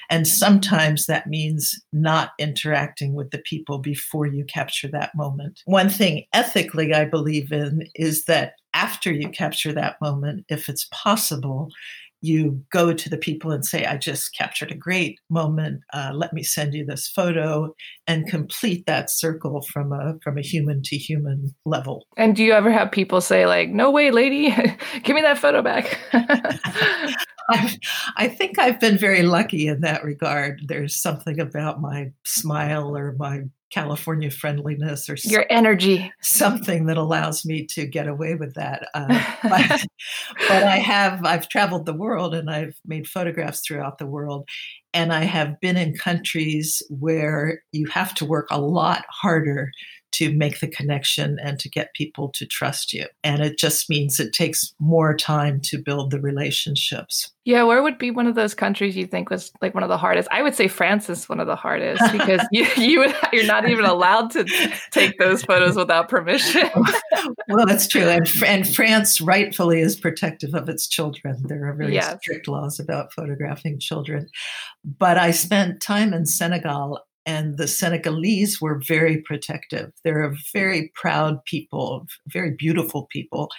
And 0.09 0.27
sometimes 0.27 1.05
that 1.05 1.27
means 1.27 1.81
not 1.91 2.31
interacting 2.37 3.13
with 3.13 3.31
the 3.31 3.39
people 3.39 3.79
before 3.79 4.27
you 4.27 4.45
capture 4.45 4.87
that 4.89 5.15
moment. 5.15 5.61
One 5.65 5.89
thing 5.89 6.25
ethically 6.33 6.93
I 6.93 7.05
believe 7.05 7.51
in 7.51 7.87
is 7.95 8.25
that 8.25 8.53
after 8.73 9.11
you 9.11 9.29
capture 9.29 9.73
that 9.73 9.99
moment, 9.99 10.45
if 10.47 10.69
it's 10.69 10.87
possible, 10.91 11.69
you 12.21 12.63
go 12.71 12.93
to 12.93 13.09
the 13.09 13.17
people 13.17 13.51
and 13.51 13.65
say, 13.65 13.85
I 13.85 13.97
just 13.97 14.35
captured 14.35 14.71
a 14.71 14.75
great 14.75 15.19
moment. 15.29 15.81
Uh, 15.93 16.11
let 16.13 16.33
me 16.33 16.43
send 16.43 16.73
you 16.73 16.85
this 16.85 17.07
photo 17.07 17.73
and 18.07 18.27
complete 18.27 18.85
that 18.85 19.09
circle 19.09 19.61
from 19.71 19.93
a 19.93 20.15
from 20.23 20.37
a 20.37 20.41
human 20.41 20.81
to 20.83 20.97
human 20.97 21.55
level. 21.65 22.05
And 22.17 22.35
do 22.35 22.43
you 22.43 22.53
ever 22.53 22.71
have 22.71 22.91
people 22.91 23.21
say, 23.21 23.45
like, 23.45 23.69
no 23.69 23.91
way, 23.91 24.11
lady, 24.11 24.49
give 25.03 25.15
me 25.15 25.21
that 25.21 25.37
photo 25.37 25.61
back? 25.61 25.99
I 28.17 28.27
think 28.27 28.59
I've 28.59 28.79
been 28.79 28.97
very 28.97 29.23
lucky 29.23 29.67
in 29.67 29.81
that 29.81 30.03
regard. 30.03 30.61
There's 30.67 31.01
something 31.01 31.39
about 31.39 31.81
my 31.81 32.11
smile 32.25 32.95
or 32.95 33.15
my 33.17 33.41
California 33.71 34.31
friendliness 34.31 35.09
or 35.09 35.15
your 35.23 35.45
energy, 35.49 36.11
something 36.21 36.85
that 36.87 36.97
allows 36.97 37.45
me 37.45 37.65
to 37.67 37.85
get 37.85 38.07
away 38.07 38.35
with 38.35 38.55
that. 38.55 38.89
Uh, 38.93 39.07
but, 39.43 39.85
but 40.47 40.63
I 40.63 40.77
have, 40.77 41.23
I've 41.25 41.49
traveled 41.49 41.85
the 41.85 41.93
world 41.93 42.33
and 42.33 42.49
I've 42.49 42.75
made 42.85 43.07
photographs 43.07 43.61
throughout 43.61 43.97
the 43.97 44.07
world. 44.07 44.47
And 44.93 45.13
I 45.13 45.25
have 45.25 45.59
been 45.59 45.77
in 45.77 45.93
countries 45.95 46.81
where 46.89 47.61
you 47.71 47.87
have 47.87 48.13
to 48.15 48.25
work 48.25 48.47
a 48.49 48.59
lot 48.59 49.05
harder 49.09 49.71
to 50.11 50.35
make 50.35 50.59
the 50.59 50.67
connection 50.67 51.37
and 51.41 51.59
to 51.59 51.69
get 51.69 51.93
people 51.93 52.29
to 52.35 52.45
trust 52.45 52.93
you. 52.93 53.05
And 53.23 53.41
it 53.41 53.57
just 53.57 53.89
means 53.89 54.19
it 54.19 54.33
takes 54.33 54.73
more 54.79 55.15
time 55.15 55.59
to 55.65 55.77
build 55.77 56.11
the 56.11 56.19
relationships. 56.19 57.31
Yeah, 57.45 57.63
where 57.63 57.81
would 57.81 57.97
be 57.97 58.11
one 58.11 58.27
of 58.27 58.35
those 58.35 58.53
countries 58.53 58.95
you 58.95 59.07
think 59.07 59.29
was 59.29 59.51
like 59.61 59.73
one 59.73 59.81
of 59.81 59.89
the 59.89 59.97
hardest? 59.97 60.27
I 60.31 60.43
would 60.43 60.53
say 60.53 60.67
France 60.67 61.09
is 61.09 61.27
one 61.27 61.39
of 61.39 61.47
the 61.47 61.55
hardest 61.55 62.03
because 62.11 62.45
you 62.51 62.67
you 62.77 62.99
would, 62.99 63.15
you're 63.33 63.47
not 63.47 63.67
even 63.67 63.85
allowed 63.85 64.29
to 64.31 64.45
take 64.91 65.17
those 65.17 65.41
photos 65.43 65.75
without 65.75 66.09
permission. 66.09 66.69
well, 67.47 67.65
that's 67.65 67.87
true, 67.87 68.07
and, 68.07 68.29
and 68.45 68.67
France 68.67 69.19
rightfully 69.19 69.81
is 69.81 69.95
protective 69.95 70.53
of 70.53 70.69
its 70.69 70.87
children. 70.87 71.41
There 71.47 71.67
are 71.67 71.73
very 71.73 71.93
yes. 71.93 72.17
strict 72.21 72.47
laws 72.47 72.79
about 72.79 73.13
photographing 73.13 73.79
children. 73.79 74.29
But 74.85 75.17
I 75.17 75.31
spent 75.31 75.81
time 75.81 76.13
in 76.13 76.25
Senegal 76.25 76.99
and 77.29 77.59
the 77.59 77.67
Senegalese 77.67 78.59
were 78.59 78.81
very 78.87 79.21
protective. 79.21 79.91
They're 80.03 80.23
a 80.23 80.35
very 80.51 80.91
proud 80.95 81.45
people, 81.45 82.07
very 82.25 82.55
beautiful 82.57 83.05
people, 83.11 83.49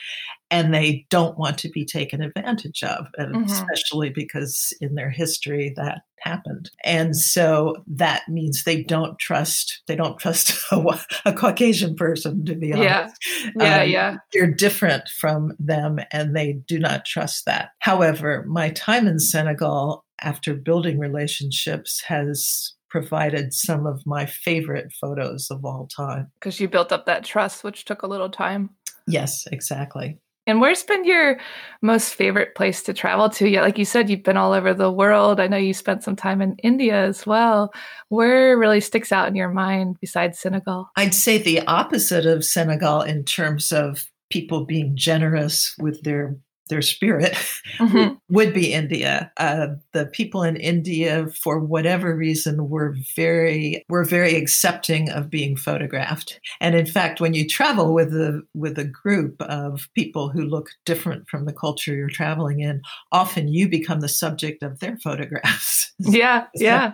and 0.50 0.74
they 0.74 1.06
don't 1.08 1.38
want 1.38 1.56
to 1.58 1.68
be 1.68 1.84
taken 1.84 2.20
advantage 2.20 2.82
of, 2.82 3.06
and 3.16 3.32
mm-hmm. 3.32 3.44
especially 3.44 4.10
because 4.10 4.72
in 4.80 4.96
their 4.96 5.10
history 5.10 5.72
that 5.76 6.00
happened. 6.18 6.72
And 6.82 7.16
so 7.16 7.76
that 7.86 8.22
means 8.28 8.64
they 8.64 8.82
don't 8.82 9.16
trust 9.20 9.82
they 9.86 9.94
don't 9.94 10.18
trust 10.18 10.52
a, 10.72 10.98
a 11.24 11.32
Caucasian 11.32 11.94
person 11.94 12.44
to 12.46 12.56
be 12.56 12.72
honest. 12.72 13.14
Yeah, 13.30 13.50
yeah, 13.56 13.82
um, 13.82 13.88
yeah. 13.88 14.16
You're 14.34 14.52
different 14.52 15.08
from 15.08 15.52
them, 15.60 16.00
and 16.10 16.34
they 16.34 16.54
do 16.66 16.80
not 16.80 17.04
trust 17.04 17.46
that. 17.46 17.70
However, 17.78 18.44
my 18.48 18.70
time 18.70 19.06
in 19.06 19.20
Senegal 19.20 20.04
after 20.20 20.54
building 20.54 20.98
relationships 20.98 22.02
has 22.08 22.74
provided 22.90 23.54
some 23.54 23.86
of 23.86 24.04
my 24.04 24.26
favorite 24.26 24.92
photos 25.00 25.50
of 25.50 25.64
all 25.64 25.86
time. 25.86 26.30
Because 26.38 26.60
you 26.60 26.68
built 26.68 26.92
up 26.92 27.06
that 27.06 27.24
trust, 27.24 27.64
which 27.64 27.84
took 27.84 28.02
a 28.02 28.06
little 28.06 28.30
time. 28.30 28.70
Yes, 29.06 29.46
exactly. 29.50 30.18
And 30.46 30.60
where's 30.60 30.82
been 30.82 31.04
your 31.04 31.38
most 31.82 32.14
favorite 32.14 32.54
place 32.54 32.82
to 32.84 32.94
travel 32.94 33.28
to? 33.30 33.48
Yeah, 33.48 33.60
like 33.60 33.78
you 33.78 33.84
said, 33.84 34.10
you've 34.10 34.22
been 34.22 34.36
all 34.36 34.52
over 34.52 34.74
the 34.74 34.90
world. 34.90 35.38
I 35.38 35.46
know 35.46 35.56
you 35.56 35.74
spent 35.74 36.02
some 36.02 36.16
time 36.16 36.42
in 36.42 36.56
India 36.56 37.04
as 37.04 37.26
well. 37.26 37.72
Where 38.08 38.58
really 38.58 38.80
sticks 38.80 39.12
out 39.12 39.28
in 39.28 39.36
your 39.36 39.50
mind 39.50 39.96
besides 40.00 40.40
Senegal? 40.40 40.90
I'd 40.96 41.14
say 41.14 41.38
the 41.38 41.60
opposite 41.66 42.26
of 42.26 42.44
Senegal 42.44 43.02
in 43.02 43.24
terms 43.24 43.70
of 43.70 44.06
people 44.30 44.64
being 44.64 44.96
generous 44.96 45.74
with 45.78 46.02
their 46.02 46.36
their 46.70 46.82
spirit 46.82 47.32
mm-hmm. 47.78 48.14
would 48.30 48.54
be 48.54 48.72
India. 48.72 49.30
Uh, 49.36 49.68
the 49.92 50.06
people 50.06 50.42
in 50.42 50.56
India, 50.56 51.26
for 51.42 51.60
whatever 51.60 52.16
reason, 52.16 52.70
were 52.70 52.96
very 53.14 53.84
were 53.88 54.04
very 54.04 54.34
accepting 54.36 55.10
of 55.10 55.28
being 55.28 55.56
photographed. 55.56 56.40
And 56.60 56.74
in 56.74 56.86
fact, 56.86 57.20
when 57.20 57.34
you 57.34 57.46
travel 57.46 57.92
with 57.92 58.14
a 58.14 58.42
with 58.54 58.78
a 58.78 58.84
group 58.84 59.40
of 59.42 59.88
people 59.94 60.30
who 60.30 60.42
look 60.42 60.70
different 60.86 61.28
from 61.28 61.44
the 61.44 61.52
culture 61.52 61.94
you're 61.94 62.08
traveling 62.08 62.60
in, 62.60 62.80
often 63.12 63.48
you 63.48 63.68
become 63.68 64.00
the 64.00 64.08
subject 64.08 64.62
of 64.62 64.80
their 64.80 64.96
photographs. 64.96 65.88
Yeah, 66.02 66.46
yeah. 66.54 66.92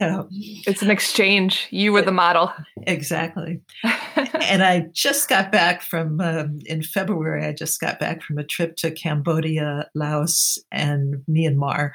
So, 0.00 0.28
it's 0.30 0.82
an 0.82 0.90
exchange. 0.90 1.66
You 1.70 1.94
were 1.94 2.02
the 2.02 2.12
model. 2.12 2.52
Exactly. 2.86 3.62
and 4.42 4.62
I 4.62 4.86
just 4.92 5.30
got 5.30 5.50
back 5.50 5.80
from 5.82 6.20
um, 6.20 6.58
in 6.66 6.82
February. 6.82 7.46
I 7.46 7.52
just 7.52 7.80
got 7.80 7.98
back 7.98 8.22
from 8.22 8.36
a 8.36 8.44
trip 8.44 8.76
to 8.76 8.87
Cambodia, 8.90 9.88
Laos, 9.94 10.58
and 10.70 11.22
Myanmar. 11.28 11.92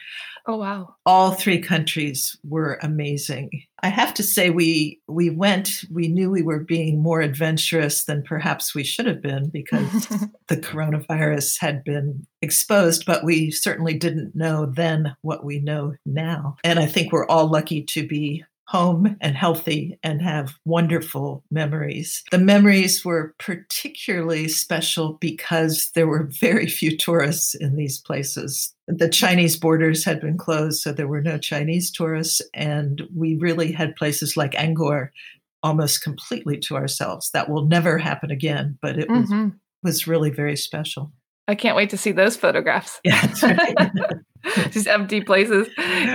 Oh 0.48 0.58
wow! 0.58 0.96
All 1.06 1.32
three 1.32 1.60
countries 1.60 2.38
were 2.44 2.80
amazing. 2.82 3.50
I 3.82 3.90
have 3.90 4.14
to 4.16 4.24
say, 4.24 4.50
we 4.50 5.02
we 5.08 5.30
went. 5.30 5.84
We 5.92 6.08
knew 6.08 6.32
we 6.32 6.42
were 6.42 6.60
being 6.60 7.02
more 7.02 7.22
adventurous 7.22 8.06
than 8.06 8.24
perhaps 8.24 8.74
we 8.74 8.84
should 8.84 9.06
have 9.06 9.22
been 9.22 9.50
because 9.50 10.08
the 10.48 10.58
coronavirus 10.58 11.60
had 11.60 11.84
been 11.84 12.26
exposed, 12.42 13.06
but 13.06 13.26
we 13.26 13.52
certainly 13.52 13.94
didn't 13.94 14.36
know 14.36 14.66
then 14.66 15.16
what 15.22 15.44
we 15.44 15.60
know 15.60 15.96
now. 16.06 16.56
And 16.64 16.80
I 16.80 16.86
think 16.86 17.12
we're 17.12 17.28
all 17.28 17.48
lucky 17.48 17.84
to 17.84 18.08
be 18.08 18.44
home 18.74 19.16
and 19.22 19.36
healthy 19.36 20.00
and 20.02 20.20
have 20.20 20.56
wonderful 20.66 21.44
memories. 21.52 22.24
The 22.32 22.40
memories 22.40 23.06
were 23.06 23.36
particularly 23.38 24.48
special 24.48 25.14
because 25.22 25.92
there 25.94 26.08
were 26.08 26.28
very 26.42 26.66
few 26.66 26.98
tourists 26.98 27.54
in 27.54 27.76
these 27.76 28.00
places. 28.00 28.74
The 28.88 29.10
Chinese 29.10 29.56
borders 29.58 30.04
had 30.04 30.20
been 30.20 30.40
closed, 30.40 30.82
so 30.82 30.92
there 30.92 31.08
were 31.08 31.22
no 31.22 31.38
Chinese 31.38 31.92
tourists. 31.92 32.42
And 32.56 33.04
we 33.16 33.36
really 33.36 33.72
had 33.72 33.96
places 33.96 34.36
like 34.36 34.54
Angkor 34.54 35.10
almost 35.62 36.04
completely 36.04 36.58
to 36.62 36.76
ourselves. 36.76 37.30
That 37.30 37.50
will 37.50 37.68
never 37.68 38.00
happen 38.00 38.32
again, 38.32 38.80
but 38.82 38.98
it 38.98 39.08
was, 39.08 39.30
mm-hmm. 39.30 39.50
was 39.84 40.08
really 40.08 40.32
very 40.32 40.58
special. 40.58 41.12
I 41.48 41.54
can't 41.54 41.76
wait 41.76 41.92
to 41.92 41.98
see 41.98 42.12
those 42.12 42.36
photographs. 42.36 43.00
Yeah, 43.06 43.22
just 44.72 44.88
empty 44.88 45.22
places. 45.22 45.68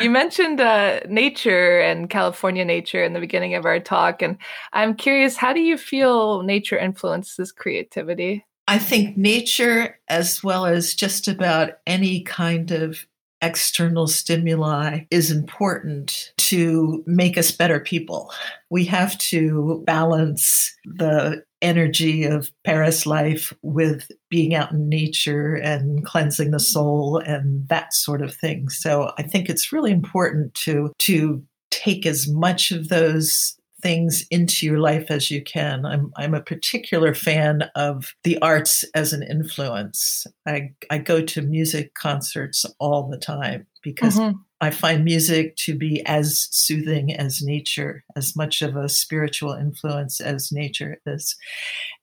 You 0.02 0.11
mentioned 0.11 0.61
uh, 0.61 1.00
nature 1.08 1.80
and 1.80 2.11
California 2.11 2.64
nature 2.64 3.02
in 3.02 3.12
the 3.12 3.20
beginning 3.20 3.54
of 3.54 3.64
our 3.64 3.80
talk, 3.80 4.23
and 4.23 4.37
I'm 4.73 4.94
curious, 4.94 5.37
how 5.37 5.52
do 5.52 5.61
you 5.61 5.78
feel 5.78 6.42
nature 6.42 6.78
influences 6.78 7.52
creativity? 7.52 8.44
I 8.66 8.78
think 8.78 9.16
nature, 9.16 9.99
as 10.08 10.44
well 10.44 10.66
as 10.66 10.94
just 10.94 11.26
about 11.26 11.78
any 11.87 12.20
kind 12.20 12.70
of 12.70 13.06
external 13.40 14.06
stimuli 14.06 15.00
is 15.11 15.30
important 15.30 16.32
to 16.37 17.02
make 17.06 17.38
us 17.38 17.50
better 17.50 17.80
people. 17.80 18.32
We 18.68 18.85
have 18.87 19.16
to 19.18 19.82
balance 19.87 20.76
the 20.85 21.44
energy 21.60 22.24
of 22.24 22.50
Paris 22.64 23.06
life 23.06 23.52
with 23.62 24.10
being 24.28 24.54
out 24.54 24.72
in 24.72 24.88
nature 24.88 25.54
and 25.54 26.04
cleansing 26.04 26.50
the 26.50 26.60
soul 26.60 27.18
and 27.18 27.68
that 27.68 27.92
sort 27.92 28.22
of 28.22 28.34
thing. 28.34 28.68
So 28.68 29.12
I 29.18 29.22
think 29.22 29.48
it's 29.48 29.72
really 29.72 29.90
important 29.90 30.54
to 30.54 30.92
to 31.00 31.42
take 31.70 32.06
as 32.06 32.28
much 32.28 32.70
of 32.70 32.88
those 32.88 33.58
things 33.80 34.26
into 34.30 34.66
your 34.66 34.78
life 34.78 35.10
as 35.10 35.30
you 35.30 35.42
can. 35.42 35.84
I'm 35.84 36.12
I'm 36.16 36.34
a 36.34 36.42
particular 36.42 37.14
fan 37.14 37.70
of 37.74 38.14
the 38.24 38.38
arts 38.40 38.84
as 38.94 39.12
an 39.12 39.22
influence. 39.22 40.26
I 40.46 40.72
I 40.90 40.98
go 40.98 41.22
to 41.22 41.42
music 41.42 41.94
concerts 41.94 42.64
all 42.78 43.08
the 43.08 43.18
time 43.18 43.66
because 43.82 44.16
mm-hmm. 44.16 44.38
I 44.60 44.70
find 44.70 45.04
music 45.04 45.56
to 45.56 45.74
be 45.74 46.04
as 46.04 46.48
soothing 46.50 47.14
as 47.14 47.42
nature, 47.42 48.04
as 48.16 48.34
much 48.34 48.60
of 48.60 48.76
a 48.76 48.88
spiritual 48.88 49.52
influence 49.52 50.20
as 50.20 50.50
nature 50.50 51.00
is. 51.06 51.36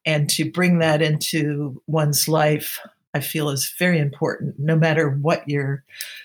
And 0.05 0.29
to 0.31 0.50
bring 0.50 0.79
that 0.79 1.01
into 1.01 1.81
one's 1.88 2.27
life, 2.27 2.79
I 3.13 3.19
feel 3.19 3.50
is 3.50 3.74
very 3.77 4.00
important, 4.00 4.55
no 4.59 4.75
matter 4.75 5.09
what 5.09 5.47
your 5.50 5.83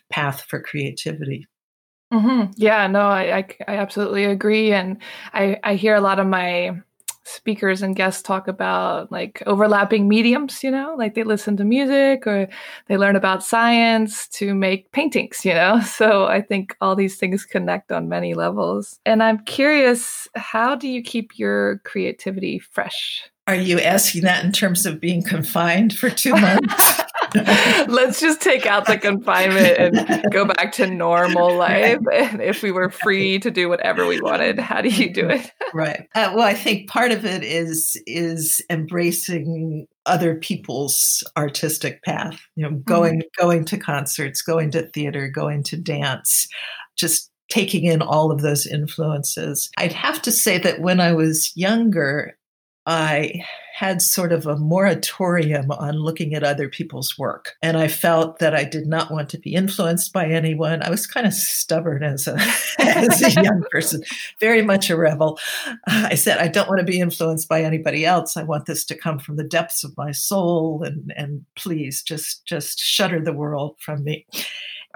path 0.09 0.43
for 0.49 0.61
creativity. 0.61 1.47
Mm-hmm. 2.13 2.53
Yeah, 2.57 2.87
no, 2.89 3.03
I, 3.03 3.39
I, 3.39 3.47
I 3.69 3.77
absolutely 3.77 4.25
agree, 4.25 4.73
and 4.73 4.99
I 5.33 5.61
I 5.63 5.77
hear 5.77 5.95
a 5.95 6.01
lot 6.01 6.19
of 6.19 6.27
my 6.27 6.81
speakers 7.25 7.83
and 7.83 7.95
guests 7.97 8.23
talk 8.23 8.49
about 8.49 9.13
like 9.13 9.43
overlapping 9.47 10.09
mediums, 10.09 10.65
you 10.65 10.71
know, 10.71 10.95
like 10.97 11.15
they 11.15 11.23
listen 11.23 11.57
to 11.57 11.65
music 11.65 12.27
or 12.27 12.49
they 12.89 12.97
learn 12.97 13.17
about 13.17 13.45
science 13.45 14.27
to 14.29 14.55
make 14.55 14.91
paintings, 14.93 15.45
you 15.45 15.55
know. 15.55 15.81
So 16.01 16.25
I 16.25 16.41
think 16.41 16.75
all 16.81 16.97
these 16.97 17.19
things 17.19 17.45
connect 17.45 17.93
on 17.93 18.09
many 18.09 18.33
levels. 18.33 18.99
And 19.05 19.23
I'm 19.23 19.41
curious, 19.45 20.29
how 20.35 20.75
do 20.75 20.89
you 20.89 21.03
keep 21.03 21.39
your 21.39 21.79
creativity 21.85 22.59
fresh? 22.59 23.29
Are 23.47 23.55
you 23.55 23.81
asking 23.81 24.23
that 24.23 24.45
in 24.45 24.53
terms 24.53 24.87
of 24.87 25.01
being 25.01 25.23
confined 25.23 25.97
for 25.97 26.09
two 26.09 26.33
months? 26.33 27.03
Let's 27.89 28.21
just 28.21 28.41
take 28.41 28.67
out 28.67 28.87
the 28.87 28.99
confinement 28.99 29.79
and 29.79 30.33
go 30.33 30.45
back 30.45 30.73
to 30.73 30.87
normal 30.87 31.57
life. 31.57 31.99
And 32.13 32.43
if 32.43 32.63
we 32.63 32.73
were 32.73 32.91
free 32.91 33.39
to 33.41 33.51
do 33.51 33.69
whatever 33.69 34.07
we 34.07 34.21
wanted, 34.21 34.59
how 34.59 34.81
do 34.81 34.89
you 34.89 35.13
do 35.13 35.29
it? 35.29 35.51
right. 35.75 36.09
Uh, 36.15 36.33
well, 36.35 36.45
I 36.45 36.55
think 36.55 36.89
part 36.89 37.13
of 37.13 37.25
it 37.25 37.43
is 37.43 38.01
is 38.07 38.63
embracing 38.71 39.87
other 40.07 40.35
people's 40.37 41.23
artistic 41.37 42.03
path. 42.03 42.41
You 42.57 42.65
know, 42.65 42.77
going 42.77 43.21
mm-hmm. 43.21 43.45
going 43.45 43.65
to 43.67 43.77
concerts, 43.77 44.43
going 44.43 44.71
to 44.73 44.83
theater, 44.89 45.29
going 45.29 45.63
to 45.65 45.77
dance, 45.77 46.49
just 46.97 47.31
taking 47.51 47.85
in 47.85 48.01
all 48.01 48.31
of 48.31 48.41
those 48.41 48.67
influences. 48.67 49.71
I'd 49.77 49.93
have 49.93 50.23
to 50.23 50.33
say 50.33 50.59
that 50.59 50.81
when 50.81 51.01
I 51.01 51.13
was 51.13 51.53
younger, 51.57 52.37
I 52.91 53.45
had 53.73 54.03
sort 54.03 54.33
of 54.33 54.47
a 54.47 54.57
moratorium 54.57 55.71
on 55.71 55.95
looking 55.95 56.35
at 56.35 56.43
other 56.43 56.69
people's 56.69 57.17
work. 57.17 57.55
And 57.63 57.77
I 57.79 57.87
felt 57.87 58.41
that 58.41 58.53
I 58.53 58.65
did 58.65 58.87
not 58.89 59.13
want 59.13 59.29
to 59.31 59.39
be 59.39 59.55
influenced 59.55 60.13
by 60.13 60.27
anyone. 60.27 60.83
I 60.83 60.91
was 60.91 61.07
kind 61.07 61.25
of 61.25 61.33
stubborn 61.33 62.03
as 62.03 62.27
a, 62.27 62.37
as 62.81 63.23
a 63.23 63.41
young 63.41 63.63
person, 63.71 64.03
very 64.41 64.63
much 64.63 64.91
a 64.91 64.97
rebel. 64.97 65.39
I 65.87 66.17
said, 66.17 66.39
I 66.39 66.49
don't 66.49 66.69
want 66.69 66.81
to 66.81 66.85
be 66.85 66.99
influenced 66.99 67.49
by 67.49 67.63
anybody 67.63 68.05
else. 68.05 68.37
I 68.37 68.43
want 68.43 68.67
this 68.67 68.85
to 68.87 68.97
come 68.99 69.21
from 69.21 69.37
the 69.37 69.45
depths 69.45 69.85
of 69.85 69.97
my 69.97 70.11
soul. 70.11 70.83
And, 70.83 71.13
and 71.17 71.47
please 71.55 72.03
just, 72.03 72.45
just 72.45 72.81
shutter 72.81 73.21
the 73.21 73.33
world 73.33 73.77
from 73.79 74.03
me. 74.03 74.27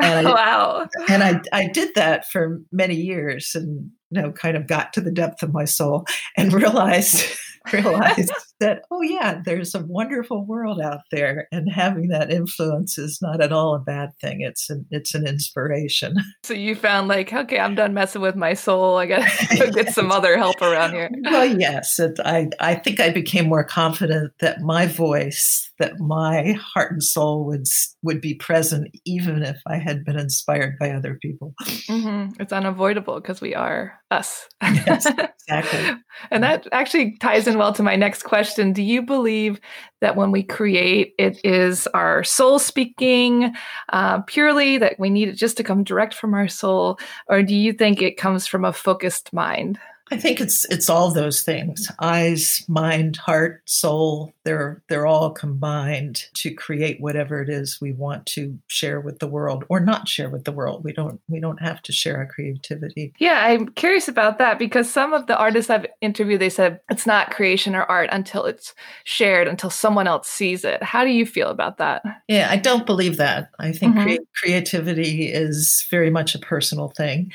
And 0.00 0.26
I, 0.26 0.32
wow. 0.32 0.88
And 1.08 1.22
I, 1.22 1.40
I 1.52 1.68
did 1.68 1.94
that 1.94 2.28
for 2.28 2.60
many 2.72 2.96
years 2.96 3.54
and, 3.54 3.92
you 4.10 4.20
know, 4.20 4.32
kind 4.32 4.56
of 4.56 4.66
got 4.66 4.92
to 4.94 5.00
the 5.00 5.12
depth 5.12 5.44
of 5.44 5.52
my 5.52 5.64
soul 5.64 6.04
and 6.36 6.52
realized 6.62 7.24
realized 7.73 8.30
that, 8.61 8.83
oh, 8.90 9.02
yeah, 9.02 9.40
there's 9.44 9.75
a 9.75 9.85
wonderful 9.85 10.44
world 10.44 10.80
out 10.80 11.00
there. 11.11 11.49
And 11.50 11.71
having 11.71 12.09
that 12.09 12.30
influence 12.30 12.99
is 12.99 13.21
not 13.23 13.40
at 13.40 13.52
all 13.52 13.75
a 13.75 13.78
bad 13.78 14.11
thing. 14.21 14.40
It's 14.40 14.68
an, 14.68 14.87
it's 14.90 15.14
an 15.14 15.26
inspiration. 15.26 16.16
So 16.44 16.52
you 16.52 16.75
found 16.75 17.09
like, 17.09 17.33
okay, 17.33 17.59
I'm 17.59 17.75
done 17.75 17.94
messing 17.94 18.21
with 18.21 18.37
my 18.37 18.52
soul. 18.52 18.99
I 18.99 19.06
got 19.06 19.26
to 19.26 19.71
get 19.75 19.94
some 19.94 20.12
other 20.12 20.37
help 20.37 20.61
around 20.61 20.92
here. 20.92 21.09
Well, 21.23 21.47
yes. 21.59 21.99
It, 21.99 22.21
I, 22.23 22.50
I 22.61 22.75
think 22.75 23.00
I 23.00 23.09
became 23.09 23.49
more 23.49 23.64
confident 23.64 24.33
that 24.40 24.61
my 24.61 24.87
voice, 24.87 25.71
that 25.78 25.99
my 26.00 26.52
heart 26.52 26.92
and 26.92 27.02
soul 27.02 27.47
would, 27.47 27.64
would 28.02 28.21
be 28.21 28.35
present 28.35 28.88
even 29.06 29.42
if 29.42 29.59
I 29.66 29.78
had 29.78 30.04
been 30.04 30.18
inspired 30.18 30.76
by 30.78 30.90
other 30.90 31.18
people. 31.23 31.54
Mm-hmm. 31.62 32.40
It's 32.42 32.52
unavoidable 32.52 33.21
because 33.21 33.40
we 33.40 33.54
are 33.54 33.99
us. 34.11 34.47
yes, 34.62 35.06
exactly. 35.46 36.02
and 36.30 36.42
that 36.42 36.66
actually 36.72 37.16
ties 37.18 37.46
in 37.46 37.58
well 37.58 37.72
to 37.72 37.82
my 37.82 37.96
next 37.96 38.22
question. 38.22 38.72
Do 38.72 38.82
you 38.82 39.02
believe 39.02 39.60
that 40.00 40.16
when 40.16 40.30
we 40.30 40.42
create, 40.42 41.14
it 41.18 41.40
is 41.44 41.86
our 41.88 42.24
soul 42.24 42.58
speaking 42.58 43.54
uh, 43.92 44.22
purely, 44.22 44.78
that 44.78 44.98
we 44.98 45.10
need 45.10 45.28
it 45.28 45.36
just 45.36 45.56
to 45.58 45.64
come 45.64 45.84
direct 45.84 46.14
from 46.14 46.34
our 46.34 46.48
soul? 46.48 46.98
Or 47.28 47.42
do 47.42 47.54
you 47.54 47.72
think 47.72 48.00
it 48.02 48.16
comes 48.16 48.46
from 48.46 48.64
a 48.64 48.72
focused 48.72 49.32
mind? 49.32 49.78
I 50.11 50.18
think 50.18 50.40
it's 50.40 50.64
it's 50.66 50.90
all 50.90 51.11
those 51.11 51.42
things. 51.42 51.90
Eyes, 51.99 52.64
mind, 52.68 53.16
heart, 53.16 53.62
soul, 53.64 54.32
they're 54.44 54.82
they're 54.88 55.06
all 55.06 55.30
combined 55.30 56.26
to 56.34 56.52
create 56.52 57.00
whatever 57.00 57.40
it 57.40 57.49
is 57.49 57.80
we 57.80 57.92
want 57.92 58.26
to 58.26 58.58
share 58.66 59.00
with 59.00 59.18
the 59.18 59.26
world 59.26 59.64
or 59.70 59.80
not 59.80 60.06
share 60.06 60.28
with 60.28 60.44
the 60.44 60.52
world. 60.52 60.84
We 60.84 60.92
don't 60.92 61.20
we 61.28 61.40
don't 61.40 61.61
have 61.61 61.80
to 61.82 61.92
share 61.92 62.18
our 62.18 62.26
creativity. 62.26 63.14
Yeah, 63.18 63.46
I'm 63.46 63.68
curious 63.68 64.06
about 64.06 64.38
that 64.38 64.58
because 64.58 64.90
some 64.90 65.14
of 65.14 65.26
the 65.26 65.38
artists 65.38 65.70
I've 65.70 65.87
interviewed 66.02 66.40
they 66.40 66.50
said 66.50 66.80
it's 66.90 67.06
not 67.06 67.30
creation 67.30 67.75
or 67.75 67.84
art 67.84 68.11
until 68.12 68.44
it's 68.44 68.75
shared 69.04 69.49
until 69.49 69.70
someone 69.70 70.06
else 70.06 70.28
sees 70.28 70.64
it. 70.64 70.82
How 70.82 71.04
do 71.04 71.11
you 71.11 71.25
feel 71.25 71.49
about 71.49 71.78
that? 71.78 72.02
Yeah, 72.28 72.49
I 72.50 72.56
don't 72.56 72.84
believe 72.84 73.16
that. 73.16 73.49
I 73.58 73.73
think 73.73 73.96
mm-hmm. 73.96 74.16
cre- 74.16 74.23
creativity 74.37 75.32
is 75.32 75.87
very 75.90 76.11
much 76.11 76.34
a 76.34 76.38
personal 76.38 76.88
thing. 76.90 77.32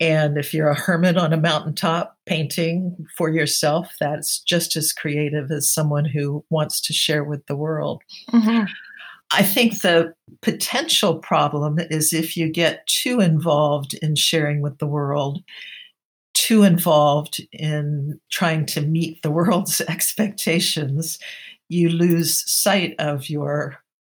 And 0.00 0.36
if 0.36 0.52
you're 0.52 0.68
a 0.68 0.74
hermit 0.74 1.16
on 1.16 1.32
a 1.32 1.36
mountaintop 1.36 2.17
painting 2.28 3.06
for 3.16 3.30
yourself, 3.30 3.94
that's 3.98 4.40
just 4.40 4.76
as 4.76 4.92
creative 4.92 5.50
as 5.50 5.72
someone 5.72 6.04
who 6.04 6.44
wants 6.50 6.80
to 6.82 6.92
share 6.92 7.24
with 7.24 7.46
the 7.46 7.56
world. 7.56 8.02
Mm-hmm. 8.30 8.64
I 9.30 9.42
think 9.42 9.80
the 9.80 10.14
potential 10.40 11.16
problem 11.16 11.78
is 11.78 12.12
if 12.12 12.36
you 12.36 12.50
get 12.50 12.86
too 12.86 13.20
involved 13.20 13.94
in 13.94 14.14
sharing 14.14 14.62
with 14.62 14.78
the 14.78 14.86
world, 14.86 15.42
too 16.34 16.62
involved 16.62 17.40
in 17.52 18.18
trying 18.30 18.64
to 18.66 18.80
meet 18.80 19.22
the 19.22 19.30
world's 19.38 19.80
expectations, 19.82 21.18
you 21.68 21.88
lose 21.88 22.50
sight 22.50 22.94
of 22.98 23.28
your 23.28 23.78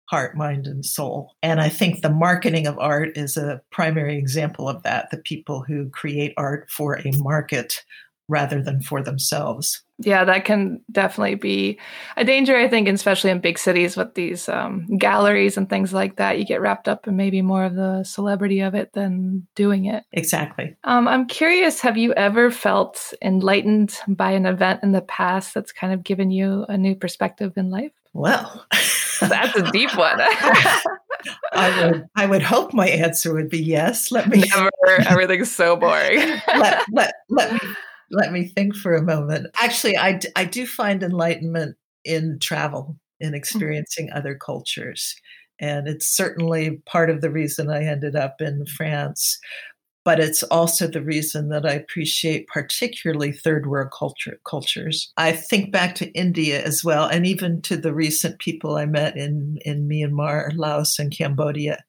heart, 0.09 0.37
mind, 0.37 0.67
and 0.67 0.85
soul. 0.85 1.35
And 1.43 1.61
I 1.61 1.69
think 1.69 2.01
the 2.01 2.11
marketing 2.11 2.67
of 2.67 2.79
art 2.79 3.17
is 3.17 3.37
a 3.37 3.61
primary 3.71 4.17
example 4.17 4.69
of 4.69 4.83
that. 4.83 5.11
The 5.11 5.19
people 5.19 5.63
who 5.63 5.91
create 5.91 6.33
art 6.37 6.71
for 6.71 6.99
a 6.99 7.13
market 7.17 7.85
rather 8.29 8.63
than 8.63 8.81
for 8.83 9.03
themselves. 9.03 9.83
Yeah, 10.01 10.25
that 10.25 10.45
can 10.45 10.81
definitely 10.93 11.35
be 11.35 11.79
a 12.17 12.25
danger, 12.25 12.57
I 12.57 12.69
think, 12.69 12.87
especially 12.87 13.31
in 13.31 13.41
big 13.41 13.59
cities 13.59 13.97
with 13.97 14.15
these 14.15 14.49
um, 14.49 14.87
galleries 14.97 15.57
and 15.57 15.69
things 15.69 15.93
like 15.93 16.17
that. 16.17 16.39
You 16.39 16.45
get 16.45 16.61
wrapped 16.61 16.89
up 16.89 17.09
in 17.09 17.17
maybe 17.17 17.43
more 17.43 17.65
of 17.65 17.75
the 17.75 18.05
celebrity 18.05 18.61
of 18.61 18.75
it 18.75 18.93
than 18.93 19.47
doing 19.57 19.87
it. 19.87 20.05
Exactly. 20.13 20.77
Um, 20.85 21.09
I'm 21.09 21.27
curious 21.27 21.81
have 21.81 21.97
you 21.97 22.13
ever 22.15 22.51
felt 22.51 23.13
enlightened 23.23 23.99
by 24.07 24.33
an 24.33 24.47
event 24.47 24.81
in 24.83 24.93
the 24.93 25.01
past 25.01 25.55
that's 25.55 25.73
kind 25.73 25.93
of 25.93 26.05
given 26.05 26.31
you 26.31 26.65
a 26.69 26.79
new 26.79 26.95
perspective 26.95 27.55
in 27.57 27.71
life? 27.71 27.93
Well, 28.13 28.67
that's 29.21 29.57
a 29.57 29.71
deep 29.71 29.97
one. 29.97 30.21
I 31.53 31.91
would 31.91 32.07
I 32.17 32.27
would 32.27 32.43
hope 32.43 32.73
my 32.73 32.89
answer 32.89 33.35
would 33.35 33.49
be 33.49 33.63
yes. 33.63 34.13
Let 34.13 34.29
me 34.29 34.45
never 34.55 34.71
everything's 35.09 35.51
so 35.51 35.77
boring. 35.77 36.19
let, 36.47 36.85
let, 36.93 37.15
let 37.29 37.53
me 37.53 37.59
let 38.11 38.33
me 38.33 38.45
think 38.47 38.75
for 38.77 38.95
a 38.95 39.03
moment. 39.03 39.49
Actually, 39.61 39.97
I, 39.97 40.21
I 40.37 40.45
do 40.45 40.67
find 40.67 41.03
enlightenment 41.03 41.77
in 42.05 42.39
travel, 42.41 42.97
in 43.21 43.35
experiencing 43.35 44.11
other 44.15 44.35
cultures. 44.35 45.15
And 45.61 45.89
it's 45.89 46.07
certainly 46.07 46.81
part 46.87 47.11
of 47.11 47.21
the 47.21 47.31
reason 47.31 47.69
I 47.69 47.85
ended 47.85 48.17
up 48.17 48.41
in 48.41 48.65
France. 48.67 49.39
But 50.09 50.21
it's 50.21 50.43
also 50.45 50.87
the 50.87 51.03
reason 51.03 51.51
that 51.51 51.67
I 51.67 51.73
appreciate 51.73 52.47
particularly 52.47 53.31
third 53.31 53.67
world 53.67 53.91
culture, 53.93 54.41
cultures. 54.47 55.13
I 55.19 55.33
think 55.33 55.71
back 55.71 55.95
to 55.97 56.11
India 56.13 56.65
as 56.65 56.83
well, 56.83 57.05
and 57.05 57.27
even 57.27 57.61
to 57.69 57.77
the 57.77 57.93
recent 57.93 58.39
people 58.39 58.77
I 58.77 58.87
met 58.87 59.19
in, 59.19 59.59
in 59.67 59.87
Myanmar, 59.87 60.57
Laos, 60.57 60.99
and 60.99 61.15
Cambodia 61.15 61.85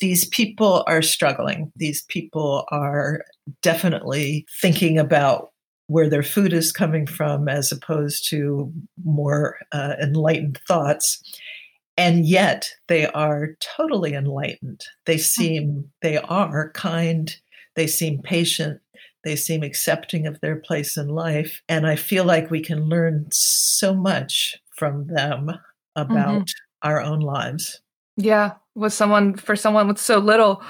these 0.00 0.26
people 0.28 0.84
are 0.86 1.02
struggling. 1.02 1.72
These 1.76 2.04
people 2.04 2.64
are 2.70 3.24
definitely 3.62 4.46
thinking 4.62 4.96
about 4.96 5.50
where 5.88 6.08
their 6.08 6.22
food 6.22 6.52
is 6.52 6.70
coming 6.70 7.04
from 7.04 7.48
as 7.48 7.72
opposed 7.72 8.30
to 8.30 8.72
more 9.04 9.58
uh, 9.72 9.94
enlightened 10.00 10.60
thoughts. 10.68 11.20
And 12.00 12.24
yet 12.24 12.70
they 12.88 13.08
are 13.08 13.58
totally 13.60 14.14
enlightened. 14.14 14.86
They 15.04 15.18
seem, 15.18 15.90
they 16.00 16.16
are 16.16 16.70
kind, 16.72 17.36
they 17.76 17.86
seem 17.86 18.22
patient, 18.22 18.80
they 19.22 19.36
seem 19.36 19.62
accepting 19.62 20.26
of 20.26 20.40
their 20.40 20.56
place 20.56 20.96
in 20.96 21.08
life. 21.08 21.60
And 21.68 21.86
I 21.86 21.96
feel 21.96 22.24
like 22.24 22.50
we 22.50 22.62
can 22.62 22.88
learn 22.88 23.26
so 23.30 23.94
much 23.94 24.56
from 24.74 25.08
them 25.08 25.50
about 25.94 26.46
mm-hmm. 26.46 26.88
our 26.88 27.02
own 27.02 27.20
lives. 27.20 27.82
Yeah, 28.16 28.52
with 28.74 28.94
someone 28.94 29.36
for 29.36 29.54
someone 29.54 29.86
with 29.86 29.98
so 29.98 30.20
little 30.20 30.62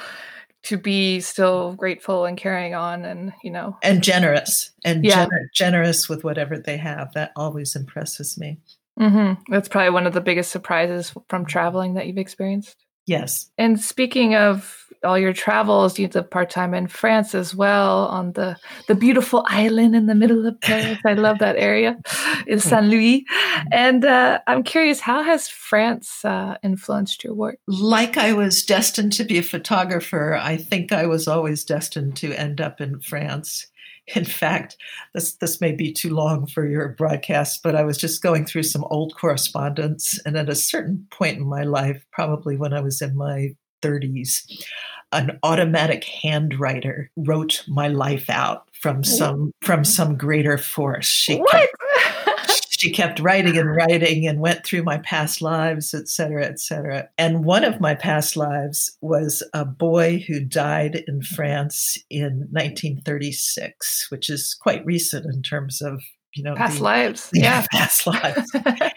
to 0.64 0.78
be 0.78 1.20
still 1.20 1.74
grateful 1.74 2.24
and 2.24 2.37
carrying 2.37 2.74
on 2.74 3.04
and 3.04 3.33
you 3.42 3.50
know 3.50 3.78
and 3.83 4.02
generous 4.02 4.72
and 4.85 5.04
yeah. 5.04 5.24
gener- 5.24 5.48
generous 5.54 6.09
with 6.09 6.22
whatever 6.22 6.59
they 6.59 6.76
have 6.76 7.12
that 7.14 7.33
always 7.35 7.74
impresses 7.74 8.37
me 8.37 8.59
mm-hmm. 8.98 9.40
that's 9.53 9.68
probably 9.68 9.90
one 9.90 10.07
of 10.07 10.12
the 10.12 10.20
biggest 10.20 10.50
surprises 10.50 11.12
from 11.29 11.44
traveling 11.44 11.94
that 11.94 12.07
you've 12.07 12.18
experienced 12.18 12.76
yes 13.07 13.50
and 13.59 13.81
speaking 13.81 14.35
of 14.35 14.81
all 15.05 15.18
your 15.18 15.33
travels. 15.33 15.98
You 15.98 16.09
did 16.09 16.31
part 16.31 16.50
time 16.50 16.74
in 16.74 16.87
France 16.87 17.35
as 17.35 17.55
well 17.55 18.07
on 18.07 18.33
the 18.33 18.57
the 18.88 18.94
beautiful 18.94 19.44
island 19.46 19.94
in 19.94 20.07
the 20.07 20.14
middle 20.14 20.46
of 20.46 20.61
Paris. 20.61 20.98
I 21.07 21.14
love 21.14 21.38
that 21.38 21.57
area, 21.57 21.96
in 22.46 22.59
hmm. 22.59 22.68
Saint 22.68 22.87
Louis. 22.87 23.24
And 23.72 24.05
uh, 24.05 24.40
I'm 24.46 24.62
curious, 24.62 25.00
how 25.00 25.22
has 25.22 25.48
France 25.48 26.24
uh, 26.24 26.57
influenced 26.62 27.24
your 27.24 27.35
work? 27.35 27.59
Like 27.66 28.16
I 28.16 28.33
was 28.33 28.64
destined 28.64 29.12
to 29.14 29.24
be 29.24 29.38
a 29.38 29.42
photographer, 29.42 30.35
I 30.35 30.57
think 30.57 30.92
I 30.92 31.07
was 31.07 31.26
always 31.29 31.64
destined 31.64 32.16
to 32.16 32.33
end 32.33 32.61
up 32.61 32.81
in 32.81 33.00
France. 33.00 33.66
In 34.14 34.25
fact, 34.25 34.77
this 35.14 35.35
this 35.37 35.61
may 35.61 35.73
be 35.73 35.92
too 35.92 36.11
long 36.11 36.46
for 36.46 36.66
your 36.66 36.88
broadcast, 36.90 37.62
but 37.62 37.77
I 37.77 37.85
was 37.85 37.99
just 37.99 38.23
going 38.23 38.44
through 38.44 38.64
some 38.64 38.85
old 38.90 39.14
correspondence, 39.16 40.18
and 40.25 40.37
at 40.37 40.49
a 40.49 40.55
certain 40.55 41.07
point 41.11 41.38
in 41.38 41.46
my 41.46 41.62
life, 41.62 42.05
probably 42.12 42.57
when 42.57 42.73
I 42.73 42.81
was 42.81 43.01
in 43.01 43.16
my 43.16 43.55
30s, 43.83 44.42
an 45.12 45.38
automatic 45.42 46.05
handwriter 46.05 47.09
wrote 47.16 47.64
my 47.68 47.88
life 47.88 48.31
out 48.31 48.68
from 48.73 49.03
some 49.03 49.53
from 49.62 49.85
some 49.85 50.16
greater 50.16 50.57
force. 50.57 51.07
She 51.07 51.37
what? 51.37 51.70
She 52.80 52.90
kept 52.90 53.20
writing 53.20 53.58
and 53.58 53.76
writing 53.76 54.26
and 54.26 54.40
went 54.40 54.64
through 54.64 54.84
my 54.84 54.96
past 54.98 55.42
lives, 55.42 55.92
et 55.92 56.08
cetera, 56.08 56.46
et 56.46 56.58
cetera. 56.58 57.10
And 57.18 57.44
one 57.44 57.62
of 57.62 57.78
my 57.78 57.94
past 57.94 58.38
lives 58.38 58.96
was 59.02 59.42
a 59.52 59.66
boy 59.66 60.24
who 60.26 60.40
died 60.40 61.04
in 61.06 61.20
France 61.20 61.98
in 62.08 62.48
1936, 62.52 64.06
which 64.08 64.30
is 64.30 64.56
quite 64.58 64.82
recent 64.86 65.26
in 65.26 65.42
terms 65.42 65.82
of 65.82 66.00
you 66.34 66.42
know 66.42 66.54
past 66.54 66.78
the, 66.78 66.84
lives 66.84 67.30
yeah. 67.34 67.66
past 67.70 68.06
lives. 68.06 68.50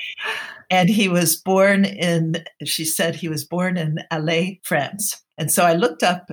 And 0.70 0.90
he 0.90 1.10
was 1.10 1.36
born 1.36 1.84
in 1.84 2.46
she 2.64 2.86
said 2.86 3.16
he 3.16 3.28
was 3.28 3.44
born 3.44 3.76
in 3.76 4.00
Alais 4.12 4.62
France. 4.64 5.22
And 5.38 5.52
so 5.52 5.66
I 5.66 5.74
looked 5.74 6.04
up 6.04 6.30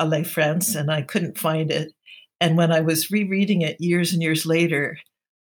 Alais 0.00 0.26
France 0.26 0.76
and 0.76 0.88
I 0.88 1.02
couldn't 1.02 1.36
find 1.36 1.70
it. 1.70 1.92
And 2.40 2.56
when 2.56 2.70
I 2.70 2.80
was 2.80 3.10
rereading 3.10 3.60
it 3.62 3.76
years 3.80 4.12
and 4.12 4.22
years 4.22 4.46
later 4.46 4.98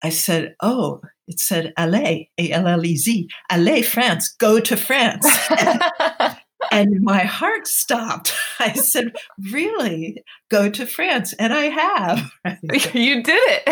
I 0.05 0.11
said 0.11 0.55
oh 0.61 1.01
it 1.27 1.41
said 1.41 1.73
Allez 1.77 2.27
A 2.39 2.51
L 2.53 2.69
L 2.69 2.85
E 2.85 2.97
Z 2.97 3.27
Allez 3.51 3.83
France 3.89 4.33
go 4.39 4.61
to 4.61 4.77
France 4.77 5.27
and 6.71 7.01
my 7.03 7.21
heart 7.21 7.67
stopped. 7.67 8.33
I 8.59 8.73
said, 8.73 9.13
"Really? 9.51 10.23
Go 10.55 10.71
to 10.71 10.87
France?" 10.87 11.33
And 11.35 11.53
I 11.53 11.65
have. 11.65 12.33
you 12.95 13.23
did 13.23 13.41
it. 13.51 13.63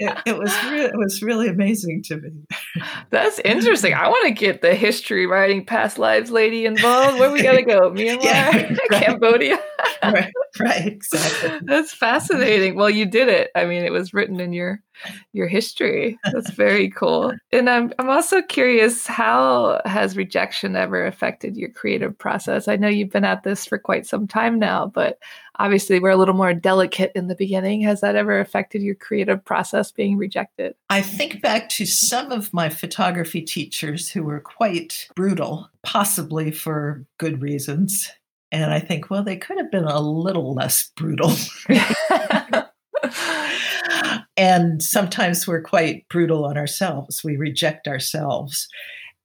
it, 0.00 0.18
it, 0.26 0.38
was 0.38 0.52
re- 0.64 0.84
it 0.84 0.96
was 0.96 1.22
really 1.22 1.48
amazing 1.48 2.02
to 2.04 2.16
me. 2.16 2.30
That's 3.10 3.38
interesting. 3.40 3.94
I 3.94 4.08
want 4.08 4.26
to 4.26 4.34
get 4.34 4.62
the 4.62 4.74
history 4.74 5.26
writing 5.26 5.64
past 5.64 5.98
lives 5.98 6.30
lady 6.30 6.66
involved. 6.66 7.18
Where 7.18 7.30
we 7.30 7.42
got 7.42 7.52
to 7.52 7.62
go? 7.62 7.90
Myanmar, 7.92 8.24
yeah, 8.24 8.74
right. 8.90 8.90
Cambodia. 8.90 9.58
right, 10.02 10.32
right, 10.58 10.86
exactly. 10.86 11.60
That's 11.62 11.92
fascinating. 11.92 12.74
Well, 12.74 12.90
you 12.90 13.06
did 13.06 13.28
it. 13.28 13.50
I 13.54 13.64
mean, 13.64 13.84
it 13.84 13.92
was 13.92 14.12
written 14.12 14.40
in 14.40 14.52
your 14.52 14.82
your 15.32 15.48
history. 15.48 16.18
That's 16.32 16.50
very 16.50 16.90
cool. 16.90 17.32
And 17.52 17.68
I'm 17.68 17.92
I'm 17.98 18.10
also 18.10 18.42
curious 18.42 19.06
how 19.06 19.80
has 19.84 20.16
rejection 20.16 20.76
ever 20.76 21.06
affected 21.06 21.56
your 21.56 21.70
creative 21.70 22.16
process? 22.16 22.68
I 22.68 22.76
know 22.76 22.88
you've 22.88 23.10
been 23.10 23.24
at 23.24 23.42
this 23.42 23.66
for 23.66 23.78
quite 23.78 24.06
some 24.06 24.26
time 24.26 24.58
now, 24.58 24.86
but 24.86 25.18
obviously 25.58 26.00
we're 26.00 26.10
a 26.10 26.16
little 26.16 26.34
more 26.34 26.54
delicate 26.54 27.12
in 27.14 27.28
the 27.28 27.34
beginning. 27.34 27.82
Has 27.82 28.00
that 28.00 28.16
ever 28.16 28.40
affected 28.40 28.82
your 28.82 28.94
creative 28.94 29.44
process 29.44 29.90
being 29.90 30.16
rejected? 30.16 30.74
I 30.90 31.02
think 31.02 31.42
back 31.42 31.68
to 31.70 31.86
some 31.86 32.32
of 32.32 32.52
my 32.52 32.68
photography 32.68 33.42
teachers 33.42 34.10
who 34.10 34.22
were 34.22 34.40
quite 34.40 35.08
brutal, 35.14 35.70
possibly 35.82 36.50
for 36.50 37.04
good 37.18 37.42
reasons. 37.42 38.10
And 38.50 38.72
I 38.72 38.80
think, 38.80 39.10
well, 39.10 39.22
they 39.22 39.36
could 39.36 39.58
have 39.58 39.70
been 39.70 39.84
a 39.84 40.00
little 40.00 40.54
less 40.54 40.90
brutal. 40.96 41.32
and 44.36 44.82
sometimes 44.82 45.46
we're 45.46 45.62
quite 45.62 46.06
brutal 46.10 46.44
on 46.44 46.58
ourselves. 46.58 47.24
We 47.24 47.36
reject 47.36 47.88
ourselves. 47.88 48.68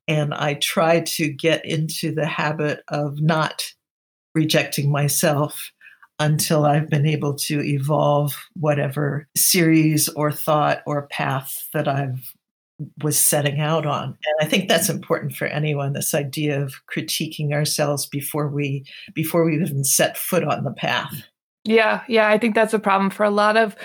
And 0.07 0.33
I 0.33 0.53
try 0.55 1.01
to 1.01 1.27
get 1.27 1.65
into 1.65 2.13
the 2.13 2.25
habit 2.25 2.81
of 2.87 3.21
not 3.21 3.65
rejecting 4.33 4.89
myself. 4.89 5.71
Until 6.19 6.65
I've 6.65 6.89
been 6.89 7.05
able 7.05 7.35
to 7.35 7.63
evolve 7.63 8.35
whatever 8.55 9.27
series 9.35 10.09
or 10.09 10.31
thought 10.31 10.81
or 10.85 11.07
path 11.07 11.67
that 11.73 11.87
I've 11.87 12.33
was 13.01 13.17
setting 13.17 13.59
out 13.59 13.85
on. 13.85 14.05
And 14.05 14.35
I 14.41 14.45
think 14.45 14.69
that's 14.69 14.89
important 14.89 15.35
for 15.35 15.45
anyone, 15.45 15.93
this 15.93 16.13
idea 16.13 16.61
of 16.61 16.75
critiquing 16.93 17.51
ourselves 17.51 18.05
before 18.05 18.47
we 18.47 18.85
before 19.13 19.45
we 19.45 19.55
even 19.55 19.83
set 19.83 20.17
foot 20.17 20.43
on 20.43 20.63
the 20.63 20.71
path. 20.71 21.23
Yeah, 21.63 22.01
yeah, 22.07 22.29
I 22.29 22.37
think 22.37 22.55
that's 22.55 22.73
a 22.73 22.79
problem 22.79 23.09
for 23.09 23.23
a 23.25 23.31
lot 23.31 23.57
of 23.57 23.75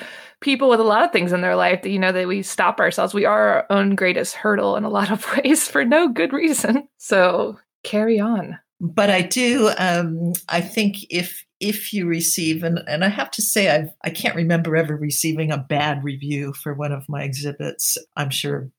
people 0.40 0.68
with 0.68 0.80
a 0.80 0.84
lot 0.84 1.04
of 1.04 1.12
things 1.12 1.32
in 1.32 1.40
their 1.40 1.56
life 1.56 1.82
that 1.82 1.90
you 1.90 1.98
know 1.98 2.12
that 2.12 2.28
we 2.28 2.42
stop 2.42 2.80
ourselves. 2.80 3.14
We 3.14 3.24
are 3.24 3.48
our 3.48 3.66
own 3.70 3.94
greatest 3.94 4.34
hurdle 4.34 4.76
in 4.76 4.84
a 4.84 4.90
lot 4.90 5.10
of 5.10 5.26
ways 5.36 5.66
for 5.66 5.84
no 5.84 6.08
good 6.08 6.32
reason. 6.32 6.88
So 6.98 7.58
carry 7.82 8.20
on. 8.20 8.58
But 8.80 9.10
I 9.10 9.22
do. 9.22 9.70
Um, 9.78 10.32
I 10.48 10.60
think 10.60 11.06
if 11.08 11.44
if 11.62 11.92
you 11.92 12.07
receive 12.07 12.64
and, 12.64 12.81
and 12.88 13.05
I 13.05 13.09
have 13.09 13.31
to 13.33 13.42
say 13.42 13.75
I 13.75 13.92
I 14.05 14.11
can't 14.11 14.37
remember 14.37 14.77
ever 14.77 14.96
receiving 14.96 15.51
a 15.51 15.59
bad 15.59 16.05
review 16.05 16.53
for 16.53 16.75
one 16.75 16.92
of 16.92 17.09
my 17.09 17.22
exhibits. 17.22 17.96
I'm 18.16 18.31
sure 18.31 18.70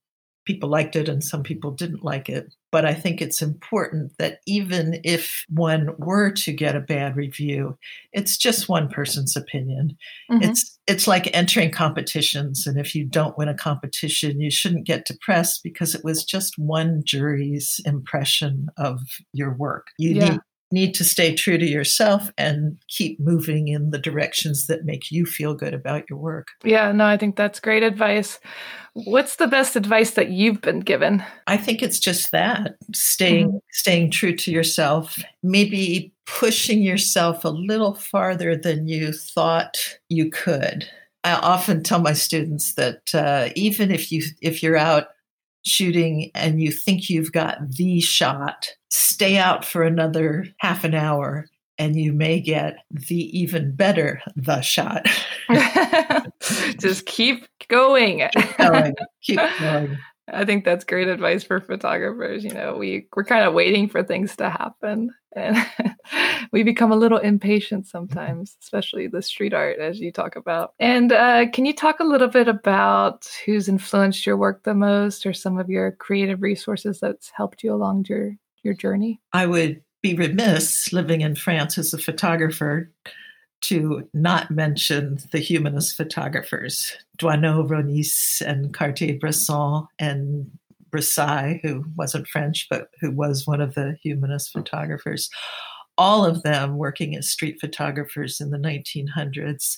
people 0.45 0.69
liked 0.69 0.97
it 0.97 1.07
and 1.07 1.23
some 1.23 1.41
people 1.41 1.71
didn't 1.71 2.03
like 2.03 2.27
it. 2.27 2.53
But 2.71 2.85
I 2.85 2.93
think 2.93 3.21
it's 3.21 3.41
important 3.41 4.11
that 4.17 4.39
even 4.45 4.99
if 5.03 5.45
one 5.47 5.95
were 5.97 6.31
to 6.31 6.51
get 6.51 6.75
a 6.75 6.81
bad 6.81 7.15
review, 7.15 7.77
it's 8.11 8.35
just 8.35 8.67
one 8.67 8.89
person's 8.89 9.37
opinion. 9.37 9.95
Mm-hmm. 10.29 10.43
It's 10.43 10.79
it's 10.85 11.07
like 11.07 11.33
entering 11.33 11.71
competitions 11.71 12.67
and 12.67 12.77
if 12.77 12.93
you 12.93 13.05
don't 13.05 13.37
win 13.37 13.47
a 13.47 13.53
competition, 13.53 14.41
you 14.41 14.51
shouldn't 14.51 14.85
get 14.85 15.05
depressed 15.05 15.61
because 15.63 15.95
it 15.95 16.03
was 16.03 16.25
just 16.25 16.57
one 16.57 17.03
jury's 17.05 17.79
impression 17.85 18.67
of 18.77 18.99
your 19.31 19.53
work. 19.53 19.87
You 19.97 20.15
yeah. 20.15 20.29
need 20.29 20.39
need 20.73 20.95
to 20.95 21.03
stay 21.03 21.35
true 21.35 21.57
to 21.57 21.65
yourself 21.65 22.31
and 22.37 22.77
keep 22.87 23.19
moving 23.19 23.67
in 23.67 23.91
the 23.91 23.99
directions 23.99 24.65
that 24.65 24.85
make 24.85 25.11
you 25.11 25.25
feel 25.25 25.53
good 25.53 25.73
about 25.73 26.09
your 26.09 26.17
work. 26.17 26.47
Yeah, 26.63 26.91
no, 26.91 27.05
I 27.05 27.15
think 27.15 27.35
that's 27.35 27.59
great 27.59 27.83
advice. 27.83 28.39
What's 28.93 29.35
the 29.35 29.47
best 29.47 29.75
advice 29.75 30.11
that 30.11 30.29
you've 30.29 30.61
been 30.61 30.79
given? 30.79 31.23
I 31.45 31.57
think 31.57 31.83
it's 31.83 31.99
just 31.99 32.31
that 32.31 32.75
staying 32.93 33.49
mm-hmm. 33.49 33.57
staying 33.71 34.11
true 34.11 34.35
to 34.35 34.51
yourself, 34.51 35.23
maybe 35.43 36.11
pushing 36.25 36.81
yourself 36.81 37.45
a 37.45 37.49
little 37.49 37.93
farther 37.93 38.55
than 38.55 38.87
you 38.87 39.11
thought 39.11 39.99
you 40.09 40.29
could. 40.29 40.89
I 41.23 41.33
often 41.35 41.83
tell 41.83 41.99
my 41.99 42.13
students 42.13 42.73
that 42.73 43.13
uh, 43.13 43.49
even 43.55 43.91
if 43.91 44.11
you 44.11 44.23
if 44.41 44.61
you're 44.61 44.77
out 44.77 45.07
shooting 45.65 46.31
and 46.35 46.61
you 46.61 46.71
think 46.71 47.09
you've 47.09 47.31
got 47.31 47.57
the 47.71 47.99
shot, 47.99 48.69
stay 48.89 49.37
out 49.37 49.65
for 49.65 49.83
another 49.83 50.45
half 50.59 50.83
an 50.83 50.93
hour 50.93 51.47
and 51.77 51.95
you 51.95 52.13
may 52.13 52.39
get 52.39 52.77
the 52.91 53.37
even 53.37 53.75
better 53.75 54.21
the 54.35 54.61
shot. 54.61 55.07
Just 56.79 57.05
keep 57.05 57.47
going. 57.67 58.27
keep 58.33 58.57
going. 58.57 58.95
Keep 59.21 59.39
going. 59.59 59.97
I 60.31 60.45
think 60.45 60.63
that's 60.63 60.85
great 60.85 61.07
advice 61.07 61.43
for 61.43 61.59
photographers. 61.59 62.43
You 62.43 62.53
know, 62.53 62.77
we 62.77 63.07
we're 63.15 63.25
kind 63.25 63.45
of 63.45 63.53
waiting 63.53 63.89
for 63.89 64.03
things 64.03 64.35
to 64.37 64.49
happen, 64.49 65.11
and 65.35 65.57
we 66.51 66.63
become 66.63 66.91
a 66.91 66.97
little 66.97 67.17
impatient 67.17 67.87
sometimes, 67.87 68.55
especially 68.61 69.07
the 69.07 69.21
street 69.21 69.53
art, 69.53 69.79
as 69.79 69.99
you 69.99 70.11
talk 70.11 70.35
about. 70.35 70.73
And 70.79 71.11
uh, 71.11 71.47
can 71.51 71.65
you 71.65 71.73
talk 71.73 71.99
a 71.99 72.05
little 72.05 72.29
bit 72.29 72.47
about 72.47 73.27
who's 73.45 73.67
influenced 73.67 74.25
your 74.25 74.37
work 74.37 74.63
the 74.63 74.73
most, 74.73 75.25
or 75.25 75.33
some 75.33 75.59
of 75.59 75.69
your 75.69 75.91
creative 75.91 76.41
resources 76.41 76.99
that's 77.01 77.31
helped 77.35 77.63
you 77.63 77.73
along 77.73 78.05
your 78.07 78.35
your 78.63 78.73
journey? 78.73 79.19
I 79.33 79.45
would 79.45 79.81
be 80.01 80.13
remiss 80.13 80.93
living 80.93 81.21
in 81.21 81.35
France 81.35 81.77
as 81.77 81.93
a 81.93 81.97
photographer 81.97 82.91
to 83.63 84.07
not 84.13 84.51
mention 84.51 85.19
the 85.31 85.39
humanist 85.39 85.95
photographers, 85.95 86.93
Doisneau, 87.17 87.67
Ronis, 87.67 88.41
and 88.41 88.73
Cartier-Bresson, 88.73 89.87
and 89.99 90.51
Brassai, 90.91 91.59
who 91.63 91.83
wasn't 91.95 92.27
French, 92.27 92.67
but 92.69 92.89
who 92.99 93.11
was 93.11 93.47
one 93.47 93.61
of 93.61 93.73
the 93.73 93.97
humanist 94.03 94.51
photographers. 94.51 95.29
All 95.97 96.25
of 96.25 96.43
them 96.43 96.77
working 96.77 97.15
as 97.15 97.29
street 97.29 97.57
photographers 97.59 98.41
in 98.41 98.51
the 98.51 98.57
1900s 98.57 99.77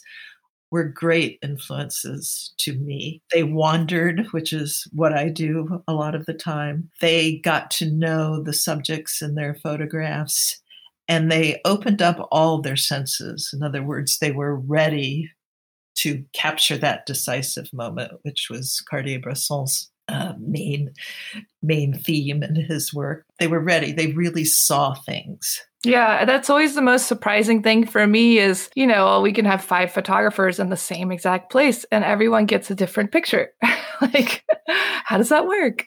were 0.71 0.83
great 0.83 1.37
influences 1.41 2.53
to 2.57 2.73
me. 2.73 3.21
They 3.31 3.43
wandered, 3.43 4.27
which 4.31 4.51
is 4.51 4.87
what 4.91 5.13
I 5.13 5.29
do 5.29 5.81
a 5.87 5.93
lot 5.93 6.15
of 6.15 6.25
the 6.25 6.33
time. 6.33 6.89
They 7.01 7.37
got 7.37 7.69
to 7.71 7.89
know 7.89 8.41
the 8.41 8.53
subjects 8.53 9.21
in 9.21 9.35
their 9.35 9.55
photographs 9.55 10.59
and 11.07 11.31
they 11.31 11.61
opened 11.65 12.01
up 12.01 12.27
all 12.31 12.61
their 12.61 12.75
senses. 12.75 13.51
In 13.53 13.63
other 13.63 13.83
words, 13.83 14.19
they 14.19 14.31
were 14.31 14.55
ready 14.55 15.31
to 15.97 16.23
capture 16.33 16.77
that 16.77 17.05
decisive 17.05 17.71
moment, 17.71 18.11
which 18.23 18.47
was 18.49 18.83
Cartier-Bresson's 18.89 19.91
uh, 20.07 20.33
main 20.39 20.93
main 21.63 21.93
theme 21.93 22.43
in 22.43 22.55
his 22.55 22.93
work. 22.93 23.25
They 23.39 23.47
were 23.47 23.59
ready. 23.59 23.91
They 23.91 24.11
really 24.11 24.45
saw 24.45 24.93
things. 24.93 25.61
Yeah, 25.83 26.25
that's 26.25 26.49
always 26.49 26.75
the 26.75 26.81
most 26.81 27.07
surprising 27.07 27.61
thing 27.61 27.85
for 27.85 28.05
me 28.07 28.39
is, 28.39 28.69
you 28.75 28.87
know, 28.87 29.21
we 29.21 29.31
can 29.31 29.45
have 29.45 29.63
five 29.63 29.91
photographers 29.91 30.59
in 30.59 30.69
the 30.69 30.77
same 30.77 31.11
exact 31.11 31.51
place 31.51 31.85
and 31.91 32.03
everyone 32.03 32.45
gets 32.45 32.71
a 32.71 32.75
different 32.75 33.11
picture. 33.11 33.51
like, 34.01 34.43
how 35.03 35.17
does 35.17 35.29
that 35.29 35.47
work? 35.47 35.85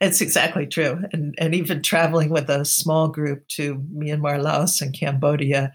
It's 0.00 0.20
exactly 0.20 0.66
true. 0.66 1.02
And, 1.12 1.34
and 1.38 1.54
even 1.54 1.82
traveling 1.82 2.30
with 2.30 2.48
a 2.48 2.64
small 2.64 3.08
group 3.08 3.46
to 3.48 3.76
Myanmar, 3.94 4.42
Laos, 4.42 4.80
and 4.80 4.98
Cambodia, 4.98 5.72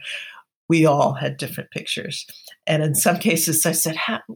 we 0.68 0.86
all 0.86 1.14
had 1.14 1.38
different 1.38 1.70
pictures. 1.70 2.26
And 2.66 2.82
in 2.82 2.96
some 2.96 3.20
cases, 3.20 3.66
I 3.68 3.72
said, 3.72 3.96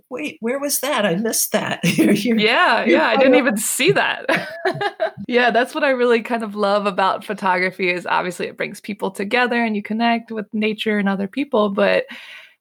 wait, 0.10 0.38
where 0.42 0.60
was 0.60 0.80
that? 0.82 1.06
I 1.06 1.16
missed 1.16 1.52
that. 1.54 1.80
you're, 1.98 2.12
yeah, 2.38 2.84
you're 2.84 2.98
yeah, 2.98 3.08
I 3.08 3.18
didn't 3.18 3.36
even 3.36 3.58
see 3.58 3.92
that. 3.94 4.28
yeah, 5.28 5.50
that's 5.50 5.74
what 5.74 5.84
I 5.84 5.90
really 5.90 6.22
kind 6.22 6.44
of 6.44 6.56
love 6.56 6.86
about 6.86 7.26
photography 7.26 7.90
is 7.90 8.06
obviously 8.06 8.46
it 8.46 8.58
brings 8.58 8.80
people 8.80 9.10
together 9.10 9.64
and 9.64 9.76
you 9.76 9.82
connect 9.82 10.32
with 10.32 10.46
nature 10.54 11.00
and 11.00 11.10
other 11.10 11.28
people, 11.28 11.70
but 11.70 12.06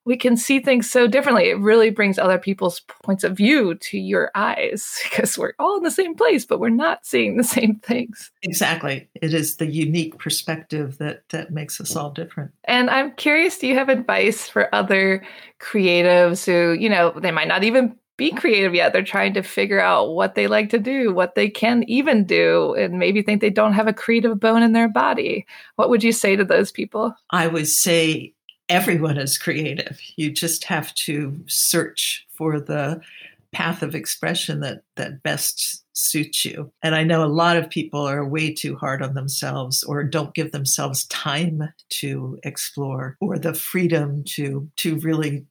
we 0.08 0.16
can 0.16 0.38
see 0.38 0.58
things 0.58 0.90
so 0.90 1.06
differently. 1.06 1.50
It 1.50 1.58
really 1.58 1.90
brings 1.90 2.18
other 2.18 2.38
people's 2.38 2.80
points 3.02 3.24
of 3.24 3.36
view 3.36 3.74
to 3.74 3.98
your 3.98 4.30
eyes 4.34 4.98
because 5.04 5.36
we're 5.36 5.52
all 5.58 5.76
in 5.76 5.82
the 5.82 5.90
same 5.90 6.14
place, 6.14 6.46
but 6.46 6.58
we're 6.58 6.70
not 6.70 7.04
seeing 7.04 7.36
the 7.36 7.44
same 7.44 7.74
things. 7.80 8.30
Exactly. 8.42 9.06
It 9.14 9.34
is 9.34 9.58
the 9.58 9.66
unique 9.66 10.18
perspective 10.18 10.96
that 10.96 11.28
that 11.28 11.52
makes 11.52 11.78
us 11.78 11.94
all 11.94 12.10
different. 12.10 12.52
And 12.64 12.88
I'm 12.88 13.12
curious, 13.16 13.58
do 13.58 13.66
you 13.66 13.74
have 13.74 13.90
advice 13.90 14.48
for 14.48 14.74
other 14.74 15.22
creatives 15.60 16.46
who, 16.46 16.72
you 16.72 16.88
know, 16.88 17.12
they 17.14 17.30
might 17.30 17.48
not 17.48 17.62
even 17.62 17.94
be 18.16 18.32
creative 18.32 18.74
yet. 18.74 18.92
They're 18.92 19.02
trying 19.02 19.34
to 19.34 19.42
figure 19.42 19.80
out 19.80 20.14
what 20.14 20.34
they 20.34 20.48
like 20.48 20.70
to 20.70 20.78
do, 20.80 21.14
what 21.14 21.36
they 21.36 21.48
can 21.48 21.84
even 21.84 22.24
do, 22.24 22.74
and 22.74 22.98
maybe 22.98 23.22
think 23.22 23.40
they 23.40 23.48
don't 23.48 23.74
have 23.74 23.86
a 23.86 23.92
creative 23.92 24.40
bone 24.40 24.62
in 24.62 24.72
their 24.72 24.88
body. 24.88 25.46
What 25.76 25.88
would 25.88 26.02
you 26.02 26.10
say 26.10 26.34
to 26.34 26.44
those 26.44 26.72
people? 26.72 27.14
I 27.30 27.46
would 27.46 27.68
say 27.68 28.34
everyone 28.68 29.18
is 29.18 29.38
creative. 29.38 30.00
You 30.16 30.30
just 30.30 30.64
have 30.64 30.94
to 30.94 31.38
search 31.46 32.26
for 32.30 32.60
the 32.60 33.00
path 33.52 33.82
of 33.82 33.94
expression 33.94 34.60
that 34.60 34.82
that 34.96 35.22
best 35.22 35.84
suits 35.96 36.44
you. 36.44 36.70
And 36.82 36.94
I 36.94 37.02
know 37.02 37.24
a 37.24 37.26
lot 37.26 37.56
of 37.56 37.70
people 37.70 38.06
are 38.06 38.24
way 38.24 38.52
too 38.52 38.76
hard 38.76 39.02
on 39.02 39.14
themselves 39.14 39.82
or 39.82 40.04
don't 40.04 40.34
give 40.34 40.52
themselves 40.52 41.06
time 41.06 41.72
to 41.90 42.38
explore 42.44 43.16
or 43.20 43.38
the 43.38 43.54
freedom 43.54 44.22
to 44.24 44.68
to 44.76 44.98
really 44.98 45.46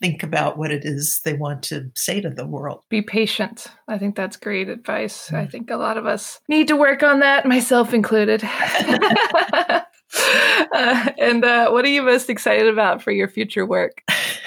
think 0.00 0.22
about 0.22 0.56
what 0.56 0.70
it 0.70 0.84
is 0.84 1.20
they 1.24 1.34
want 1.34 1.62
to 1.62 1.90
say 1.94 2.20
to 2.22 2.30
the 2.30 2.46
world. 2.46 2.82
Be 2.88 3.02
patient. 3.02 3.66
I 3.86 3.98
think 3.98 4.16
that's 4.16 4.36
great 4.36 4.68
advice. 4.68 5.26
Mm-hmm. 5.26 5.36
I 5.36 5.44
mm. 5.44 5.50
think 5.50 5.70
a 5.70 5.76
lot 5.76 5.98
of 5.98 6.06
us 6.06 6.40
need 6.48 6.68
to 6.68 6.76
work 6.76 7.02
on 7.02 7.20
that, 7.20 7.44
myself 7.46 7.92
included. 7.92 8.42
Uh, 10.16 11.10
and 11.18 11.44
uh, 11.44 11.70
what 11.70 11.84
are 11.84 11.88
you 11.88 12.02
most 12.02 12.28
excited 12.30 12.68
about 12.68 13.02
for 13.02 13.10
your 13.10 13.28
future 13.28 13.66
work? 13.66 14.02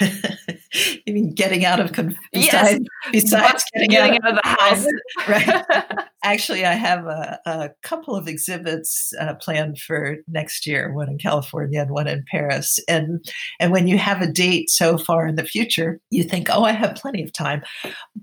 you 1.06 1.14
mean 1.14 1.32
getting 1.34 1.64
out 1.64 1.80
of 1.80 1.92
con- 1.92 2.16
besides, 2.32 2.80
yes. 2.84 3.12
besides 3.12 3.64
getting, 3.72 3.90
getting 3.90 4.18
out, 4.22 4.32
of, 4.32 4.38
out, 4.44 4.72
of, 4.72 4.84
the 4.84 5.30
house, 5.30 5.66
right? 5.86 6.04
Actually, 6.22 6.64
I 6.64 6.74
have 6.74 7.06
a, 7.06 7.38
a 7.46 7.70
couple 7.82 8.16
of 8.16 8.28
exhibits 8.28 9.12
uh, 9.20 9.34
planned 9.34 9.78
for 9.78 10.16
next 10.28 10.66
year. 10.66 10.92
One 10.92 11.08
in 11.08 11.18
California 11.18 11.80
and 11.80 11.90
one 11.90 12.08
in 12.08 12.24
Paris. 12.30 12.78
And 12.88 13.24
and 13.60 13.72
when 13.72 13.86
you 13.86 13.98
have 13.98 14.20
a 14.20 14.30
date 14.30 14.70
so 14.70 14.98
far 14.98 15.26
in 15.26 15.36
the 15.36 15.44
future, 15.44 16.00
you 16.10 16.24
think, 16.24 16.48
"Oh, 16.50 16.64
I 16.64 16.72
have 16.72 16.96
plenty 16.96 17.22
of 17.22 17.32
time," 17.32 17.62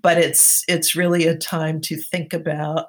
but 0.02 0.18
it's 0.18 0.64
it's 0.68 0.96
really 0.96 1.28
a 1.28 1.38
time 1.38 1.80
to 1.82 1.98
think 1.98 2.34
about 2.34 2.88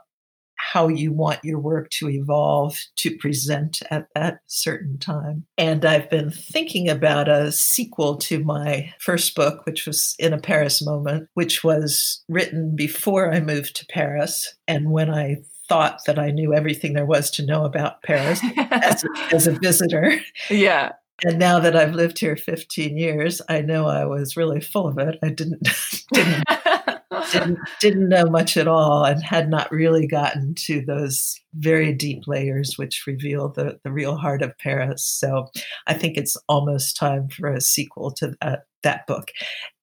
how 0.62 0.87
you 0.87 1.12
want 1.12 1.40
your 1.42 1.59
work 1.59 1.90
to 1.90 2.09
evolve 2.09 2.79
to 2.96 3.16
present 3.16 3.83
at 3.90 4.07
that 4.14 4.38
certain 4.46 4.96
time. 4.98 5.44
And 5.59 5.85
I've 5.85 6.09
been 6.09 6.31
thinking 6.31 6.88
about 6.88 7.29
a 7.29 7.51
sequel 7.51 8.16
to 8.18 8.44
my 8.44 8.92
first 9.01 9.35
book, 9.35 9.66
which 9.66 9.87
was 9.87 10.14
In 10.18 10.33
a 10.33 10.38
Paris 10.38 10.81
Moment, 10.81 11.29
which 11.35 11.64
was 11.64 12.22
written 12.29 12.77
before 12.77 13.33
I 13.33 13.40
moved 13.40 13.75
to 13.77 13.87
Paris. 13.87 14.55
And 14.68 14.92
when 14.92 15.11
I 15.11 15.38
thought 15.68 16.01
that 16.07 16.18
I 16.18 16.31
knew 16.31 16.55
everything 16.55 16.92
there 16.92 17.07
was 17.07 17.31
to 17.33 17.46
know 17.46 17.64
about 17.64 18.03
Paris 18.03 18.40
as, 18.57 19.05
a, 19.05 19.35
as 19.35 19.46
a 19.46 19.53
visitor. 19.53 20.20
Yeah. 20.48 20.92
and 21.25 21.38
now 21.38 21.59
that 21.59 21.75
I've 21.77 21.94
lived 21.94 22.18
here 22.18 22.37
15 22.37 22.96
years, 22.96 23.42
I 23.48 23.62
know 23.62 23.87
I 23.87 24.05
was 24.05 24.37
really 24.37 24.61
full 24.61 24.87
of 24.87 24.98
it. 24.98 25.18
I 25.22 25.29
didn't 25.31 25.68
didn't, 26.12 26.44
didn't, 27.31 27.59
didn't 27.81 28.09
know 28.09 28.25
much 28.25 28.57
at 28.57 28.69
all 28.69 29.05
and 29.05 29.23
had 29.23 29.49
not 29.49 29.71
really 29.71 30.07
gotten 30.07 30.55
to 30.55 30.83
those 30.85 31.39
very 31.55 31.93
deep 31.93 32.25
layers 32.27 32.75
which 32.77 33.05
reveal 33.07 33.49
the, 33.49 33.79
the 33.85 33.93
real 33.93 34.17
heart 34.17 34.43
of 34.43 34.57
Paris. 34.59 35.05
So 35.05 35.49
I 35.87 35.95
think 35.95 36.17
it's 36.17 36.37
almost 36.49 36.97
time 36.97 37.29
for 37.29 37.53
a 37.53 37.61
sequel 37.61 38.11
to 38.13 38.35
that, 38.41 38.65
that 38.83 39.07
book. 39.07 39.31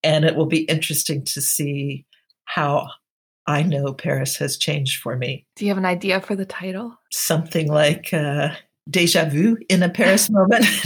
And 0.03 0.25
it 0.25 0.35
will 0.35 0.47
be 0.47 0.63
interesting 0.63 1.23
to 1.25 1.41
see 1.41 2.05
how 2.45 2.87
I 3.45 3.63
know 3.63 3.93
Paris 3.93 4.37
has 4.37 4.57
changed 4.57 5.01
for 5.01 5.15
me. 5.15 5.45
Do 5.55 5.65
you 5.65 5.69
have 5.69 5.77
an 5.77 5.85
idea 5.85 6.21
for 6.21 6.35
the 6.35 6.45
title? 6.45 6.95
Something 7.11 7.67
like 7.67 8.13
uh, 8.13 8.49
Deja 8.89 9.25
Vu 9.25 9.57
in 9.69 9.83
a 9.83 9.89
Paris 9.89 10.29
moment. 10.29 10.65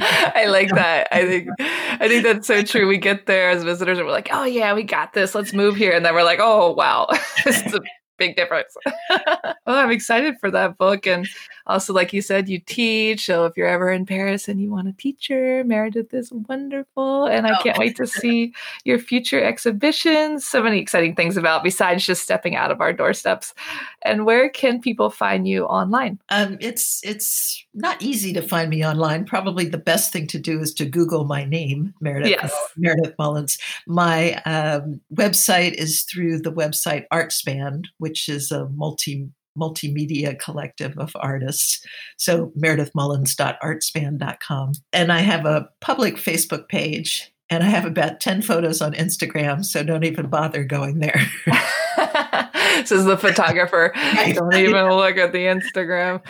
I 0.00 0.46
like 0.48 0.70
that. 0.70 1.08
I 1.10 1.26
think 1.26 1.48
I 1.60 2.08
think 2.08 2.24
that's 2.24 2.46
so 2.46 2.62
true. 2.62 2.86
We 2.86 2.98
get 2.98 3.26
there 3.26 3.50
as 3.50 3.64
visitors 3.64 3.98
and 3.98 4.06
we're 4.06 4.12
like, 4.12 4.28
oh 4.32 4.44
yeah, 4.44 4.74
we 4.74 4.82
got 4.82 5.12
this. 5.12 5.34
Let's 5.34 5.52
move 5.52 5.76
here. 5.76 5.92
And 5.92 6.04
then 6.04 6.14
we're 6.14 6.24
like, 6.24 6.40
oh 6.40 6.72
wow, 6.72 7.08
this 7.44 7.62
is 7.64 7.74
a 7.74 7.80
big 8.18 8.36
difference. 8.36 8.76
well, 9.08 9.54
I'm 9.66 9.90
excited 9.90 10.38
for 10.38 10.50
that 10.50 10.76
book. 10.76 11.06
And 11.06 11.26
also, 11.66 11.92
like 11.92 12.12
you 12.12 12.20
said, 12.20 12.48
you 12.48 12.58
teach. 12.58 13.26
So 13.26 13.46
if 13.46 13.56
you're 13.56 13.68
ever 13.68 13.90
in 13.90 14.04
Paris 14.04 14.48
and 14.48 14.60
you 14.60 14.70
want 14.70 14.88
a 14.88 14.92
teacher, 14.92 15.64
Meredith 15.64 16.12
is 16.12 16.30
wonderful. 16.32 17.26
And 17.26 17.46
I 17.46 17.60
can't 17.62 17.78
wait 17.78 17.96
to 17.96 18.06
see 18.06 18.52
your 18.84 18.98
future 18.98 19.42
exhibitions. 19.42 20.46
So 20.46 20.62
many 20.62 20.78
exciting 20.78 21.14
things 21.14 21.36
about 21.36 21.62
besides 21.64 22.04
just 22.04 22.22
stepping 22.22 22.56
out 22.56 22.70
of 22.70 22.80
our 22.80 22.92
doorsteps. 22.92 23.54
And 24.02 24.26
where 24.26 24.50
can 24.50 24.80
people 24.80 25.10
find 25.10 25.46
you 25.48 25.64
online? 25.64 26.18
Um, 26.28 26.58
it's 26.60 27.00
it's 27.04 27.64
not 27.78 28.02
easy 28.02 28.32
to 28.32 28.42
find 28.42 28.70
me 28.70 28.84
online. 28.84 29.24
Probably 29.24 29.64
the 29.64 29.78
best 29.78 30.12
thing 30.12 30.26
to 30.28 30.38
do 30.38 30.60
is 30.60 30.72
to 30.74 30.84
Google 30.84 31.24
my 31.24 31.44
name, 31.44 31.94
Meredith. 32.00 32.30
Yes. 32.30 32.54
Meredith 32.76 33.14
Mullins. 33.18 33.58
My 33.86 34.34
um, 34.42 35.00
website 35.14 35.72
is 35.74 36.02
through 36.02 36.40
the 36.40 36.52
website 36.52 37.04
Artspan, 37.12 37.84
which 37.98 38.28
is 38.28 38.50
a 38.50 38.68
multi 38.70 39.28
multimedia 39.58 40.38
collective 40.38 40.96
of 40.98 41.12
artists. 41.16 41.84
So 42.16 42.52
meredithmullins.artspan.com. 42.58 44.72
And 44.92 45.12
I 45.12 45.18
have 45.18 45.46
a 45.46 45.68
public 45.80 46.14
Facebook 46.14 46.68
page 46.68 47.32
and 47.50 47.64
I 47.64 47.66
have 47.66 47.84
about 47.84 48.20
10 48.20 48.42
photos 48.42 48.80
on 48.82 48.92
Instagram, 48.92 49.64
so 49.64 49.82
don't 49.82 50.04
even 50.04 50.28
bother 50.28 50.62
going 50.64 51.00
there. 51.00 51.20
Says 52.84 53.04
the 53.04 53.18
photographer. 53.18 53.92
Don't 54.34 54.54
even 54.54 54.88
look 54.90 55.16
at 55.16 55.32
the 55.32 55.46
Instagram. 55.46 56.22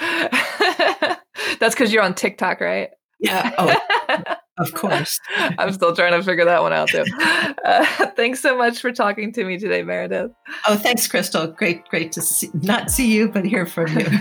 That's 1.61 1.75
because 1.75 1.93
you're 1.93 2.03
on 2.03 2.15
TikTok, 2.15 2.61
right? 2.61 2.89
Yeah. 3.21 3.53
Oh, 3.59 4.37
of 4.59 4.75
course. 4.75 5.19
I'm 5.37 5.73
still 5.73 5.95
trying 5.95 6.13
to 6.13 6.23
figure 6.23 6.45
that 6.45 6.63
one 6.63 6.73
out 6.73 6.89
too. 6.89 7.05
Uh, 7.21 7.85
thanks 8.17 8.41
so 8.41 8.57
much 8.57 8.81
for 8.81 8.93
talking 8.93 9.33
to 9.33 9.45
me 9.45 9.59
today, 9.59 9.83
Meredith. 9.83 10.31
Oh, 10.67 10.77
thanks, 10.77 11.07
Crystal. 11.09 11.49
Great, 11.49 11.87
great 11.89 12.13
to 12.13 12.23
see, 12.23 12.49
not 12.55 12.91
see 12.91 13.13
you, 13.13 13.29
but 13.29 13.45
hear 13.45 13.67
from 13.67 13.99
you. 13.99 14.07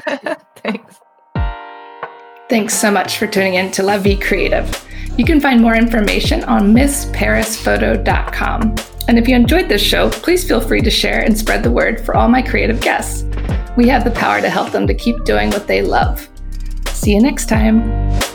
thanks. 0.58 1.00
Thanks 2.50 2.74
so 2.74 2.90
much 2.90 3.18
for 3.18 3.28
tuning 3.28 3.56
in 3.56 3.72
to 3.72 3.84
La 3.84 3.98
Vie 3.98 4.16
Creative. 4.16 4.86
You 5.18 5.26
can 5.26 5.42
find 5.42 5.62
more 5.62 5.76
information 5.76 6.46
on 6.46 6.74
MissParisPhoto.com. 6.74 8.76
And 9.08 9.18
if 9.18 9.28
you 9.28 9.36
enjoyed 9.36 9.70
this 9.70 9.82
show, 9.82 10.10
please 10.10 10.48
feel 10.48 10.62
free 10.62 10.82
to 10.82 10.92
share 10.92 11.22
and 11.22 11.38
spread 11.38 11.64
the 11.64 11.72
word 11.72 12.00
for 12.00 12.16
all 12.16 12.28
my 12.28 12.42
creative 12.42 12.82
guests. 12.82 13.24
We 13.76 13.88
have 13.90 14.04
the 14.04 14.12
power 14.12 14.42
to 14.42 14.50
help 14.50 14.72
them 14.72 14.88
to 14.88 14.94
keep 14.94 15.24
doing 15.24 15.50
what 15.50 15.68
they 15.68 15.82
love. 15.82 16.30
See 16.98 17.14
you 17.14 17.22
next 17.22 17.46
time. 17.46 18.27